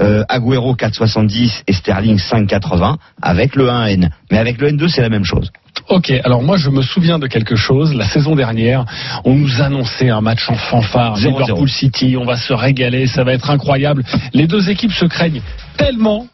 euh, 0.00 0.24
Agüero 0.28 0.74
4,70 0.74 1.62
et 1.66 1.72
Sterling 1.72 2.18
5,80 2.18 2.96
avec 3.22 3.54
le 3.54 3.68
1N. 3.68 4.10
Mais 4.30 4.38
avec 4.38 4.60
le 4.60 4.70
N2, 4.72 4.88
c'est 4.88 5.00
la 5.00 5.08
même 5.08 5.24
chose. 5.24 5.50
Ok, 5.88 6.10
alors 6.24 6.42
moi 6.42 6.56
je 6.56 6.68
me 6.70 6.82
souviens 6.82 7.18
de 7.18 7.28
quelque 7.28 7.56
chose. 7.56 7.94
La 7.94 8.04
saison 8.04 8.34
dernière, 8.34 8.84
on 9.24 9.34
nous 9.34 9.62
annonçait 9.62 10.10
un 10.10 10.20
match 10.20 10.50
en 10.50 10.56
fanfare, 10.56 11.16
0-0. 11.16 11.40
Liverpool 11.40 11.68
City, 11.68 12.16
on 12.16 12.24
va 12.24 12.36
se 12.36 12.52
régaler, 12.52 13.06
ça 13.06 13.24
va 13.24 13.32
être 13.32 13.48
incroyable. 13.48 14.04
Les 14.34 14.46
deux 14.46 14.68
équipes 14.68 14.92
se 14.92 15.06
craignent 15.06 15.40
tellement 15.76 16.26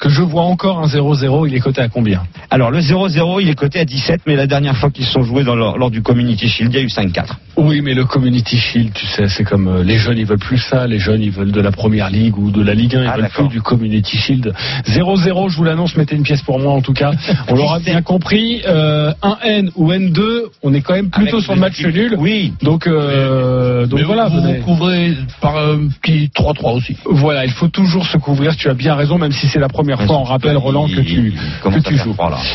que 0.00 0.08
je 0.08 0.22
vois 0.22 0.42
encore 0.42 0.78
un 0.80 0.86
0-0. 0.86 1.46
Il 1.46 1.54
est 1.54 1.60
coté 1.60 1.80
à 1.82 1.88
combien? 1.88 2.22
Alors 2.50 2.70
le 2.70 2.80
0-0, 2.80 3.40
il 3.42 3.48
est 3.50 3.54
coté 3.54 3.78
à 3.80 3.84
17, 3.84 4.22
mais 4.26 4.34
la 4.34 4.46
dernière 4.46 4.76
fois 4.76 4.90
qu'ils 4.90 5.04
se 5.04 5.12
sont 5.12 5.22
joués 5.22 5.44
dans 5.44 5.54
leur- 5.54 5.78
lors 5.78 5.90
du 5.90 6.02
Community 6.02 6.48
Shield, 6.48 6.72
il 6.72 6.76
y 6.76 6.80
a 6.80 6.84
eu 6.84 6.88
5-4. 6.88 7.36
Oui, 7.56 7.82
mais 7.82 7.92
le 7.94 8.04
Community 8.06 8.56
Shield, 8.56 8.92
tu 8.94 9.06
sais, 9.06 9.28
c'est 9.28 9.44
comme 9.44 9.68
euh, 9.68 9.84
les 9.84 9.98
jeunes, 9.98 10.16
ils 10.18 10.24
veulent 10.24 10.38
plus 10.38 10.58
ça. 10.58 10.86
Les 10.86 10.98
jeunes, 10.98 11.20
ils 11.22 11.30
veulent 11.30 11.52
de 11.52 11.60
la 11.60 11.70
Première 11.70 12.08
Ligue 12.10 12.38
ou 12.38 12.50
de 12.50 12.62
la 12.62 12.72
Ligue 12.74 12.96
1, 12.96 13.02
ils 13.04 13.10
Ah, 13.12 13.16
veulent 13.18 13.28
plus 13.28 13.48
du 13.48 13.60
Community 13.60 14.16
Shield. 14.16 14.54
0-0, 14.86 15.48
je 15.50 15.56
vous 15.58 15.64
l'annonce, 15.64 15.94
mettez 15.96 16.16
une 16.16 16.22
pièce 16.22 16.42
pour 16.42 16.58
moi 16.58 16.72
en 16.72 16.80
tout 16.80 16.94
cas. 16.94 17.12
On 17.48 17.54
l'aura 17.54 17.78
bien 17.80 18.00
compris. 18.02 18.62
Euh, 18.66 19.12
un 19.22 19.36
N 19.44 19.70
ou 19.76 19.90
N2, 19.92 20.22
on 20.62 20.72
est 20.72 20.80
quand 20.80 20.94
même 20.94 21.10
plutôt 21.10 21.36
Avec 21.36 21.44
sur 21.44 21.54
le 21.54 21.60
match 21.60 21.84
nul. 21.84 22.14
Oui. 22.18 22.54
Donc, 22.62 22.86
euh, 22.86 23.86
donc 23.86 23.98
Mais 23.98 24.04
voilà. 24.06 24.28
vous, 24.28 24.40
vous 24.40 24.54
couvrez 24.64 25.14
par 25.42 25.56
un 25.58 25.88
petit 26.00 26.30
3-3 26.34 26.74
aussi. 26.76 26.96
Voilà, 27.04 27.44
il 27.44 27.50
faut 27.52 27.68
toujours 27.68 28.06
se 28.06 28.16
couvrir. 28.16 28.56
Tu 28.56 28.68
as 28.70 28.74
bien 28.74 28.94
raison, 28.94 29.18
même 29.18 29.32
si 29.32 29.46
c'est 29.48 29.58
la 29.60 29.68
première 29.68 29.89
fois. 29.98 30.18
On 30.18 30.24
rappelle 30.24 30.56
Roland 30.56 30.86
que 30.88 31.00
tu 31.00 31.34
Comment 31.62 31.80
que 31.80 31.88
tu 31.88 31.96
joues. 31.96 32.14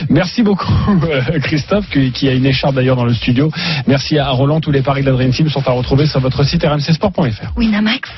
Merci 0.09 0.43
beaucoup 0.43 0.71
euh, 1.09 1.39
Christophe 1.39 1.89
qui, 1.89 2.11
qui 2.11 2.29
a 2.29 2.33
une 2.33 2.45
écharpe 2.45 2.75
d'ailleurs 2.75 2.95
dans 2.95 3.05
le 3.05 3.13
studio. 3.13 3.51
Merci 3.87 4.17
à 4.17 4.29
Roland. 4.29 4.59
Tous 4.59 4.71
les 4.71 4.81
paris 4.81 5.01
de 5.01 5.07
la 5.07 5.13
Dream 5.13 5.31
Team 5.31 5.49
sont 5.49 5.67
à 5.67 5.71
retrouver 5.71 6.05
sur 6.05 6.19
votre 6.19 6.43
site 6.43 6.63
rmcsport.fr. 6.63 7.57
Winamax, 7.57 8.09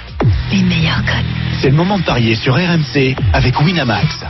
les 0.52 0.62
meilleurs 0.64 1.04
codes. 1.06 1.26
C'est 1.62 1.70
le 1.70 1.76
moment 1.76 1.98
de 1.98 2.04
parier 2.04 2.36
sur 2.36 2.56
RMC 2.56 3.16
avec 3.34 3.60
Winamax. 3.62 4.26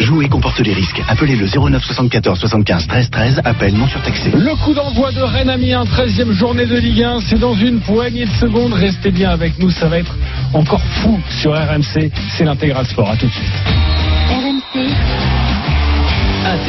Jouer 0.00 0.28
comporte 0.28 0.60
les 0.60 0.72
risques. 0.72 1.02
Appelez 1.08 1.34
le 1.34 1.46
09 1.46 1.82
74 1.84 2.38
75 2.38 2.86
13 2.86 3.10
13. 3.10 3.40
Appel 3.44 3.74
non 3.74 3.88
surtaxé. 3.88 4.30
Le 4.30 4.54
coup 4.64 4.72
d'envoi 4.72 5.10
de 5.12 5.20
Rennes 5.20 5.50
Amiens, 5.50 5.84
13e 5.84 6.32
journée 6.32 6.66
de 6.66 6.76
Ligue 6.76 7.02
1, 7.02 7.20
c'est 7.20 7.38
dans 7.38 7.54
une 7.54 7.80
poignée 7.80 8.26
de 8.26 8.30
secondes. 8.30 8.72
Restez 8.72 9.10
bien 9.10 9.30
avec 9.30 9.58
nous, 9.58 9.70
ça 9.70 9.88
va 9.88 9.98
être 9.98 10.14
encore 10.54 10.82
fou 10.82 11.18
sur 11.40 11.52
RMC. 11.52 12.10
C'est 12.36 12.44
l'intégral 12.44 12.86
sport. 12.86 13.10
À 13.10 13.16
tout 13.16 13.26
de 13.26 13.32
suite. 13.32 13.87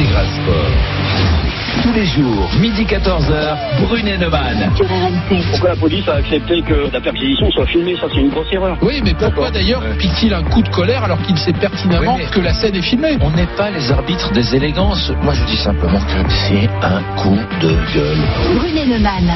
RMC, 0.00 0.06
Intégral 0.06 0.26
Sport. 0.26 1.82
Tous 1.82 1.92
les 1.92 2.04
jours, 2.06 2.48
midi 2.60 2.84
14h, 2.84 3.56
Brunet 3.86 4.18
Neumann. 4.18 4.70
Pourquoi 5.50 5.70
la 5.70 5.76
police 5.76 6.06
a 6.08 6.14
accepté 6.16 6.62
que 6.62 6.90
la 6.92 7.00
perquisition 7.00 7.50
soit 7.52 7.66
filmée? 7.66 7.96
Ça, 7.96 8.06
c'est 8.12 8.20
une 8.20 8.28
grosse 8.30 8.52
erreur. 8.52 8.76
Oui, 8.82 9.00
mais 9.04 9.14
pourquoi 9.14 9.50
d'ailleurs 9.50 9.82
pique-t-il 9.98 10.34
un 10.34 10.42
coup 10.42 10.62
de 10.62 10.68
colère 10.68 11.04
alors 11.04 11.20
qu'il 11.22 11.38
sait 11.38 11.52
pertinemment 11.52 12.14
Oui, 12.16 12.22
mais- 12.24 12.30
que 12.30 12.40
la 12.40 12.52
scène 12.54 12.74
est 12.76 12.82
filmée? 12.82 13.16
On 13.20 13.30
n'est 13.30 13.46
pas 13.56 13.70
les 13.70 13.90
arbitres 13.92 14.30
des 14.32 14.54
élégances. 14.54 15.12
Moi, 15.22 15.32
je 15.34 15.44
dis 15.44 15.56
simplement 15.56 15.98
que 16.00 16.30
c'est 16.48 16.68
un 16.82 17.02
coup 17.16 17.38
de 17.62 17.70
gueule. 17.94 18.18
Brunet 18.58 18.86
Neumann. 18.86 19.32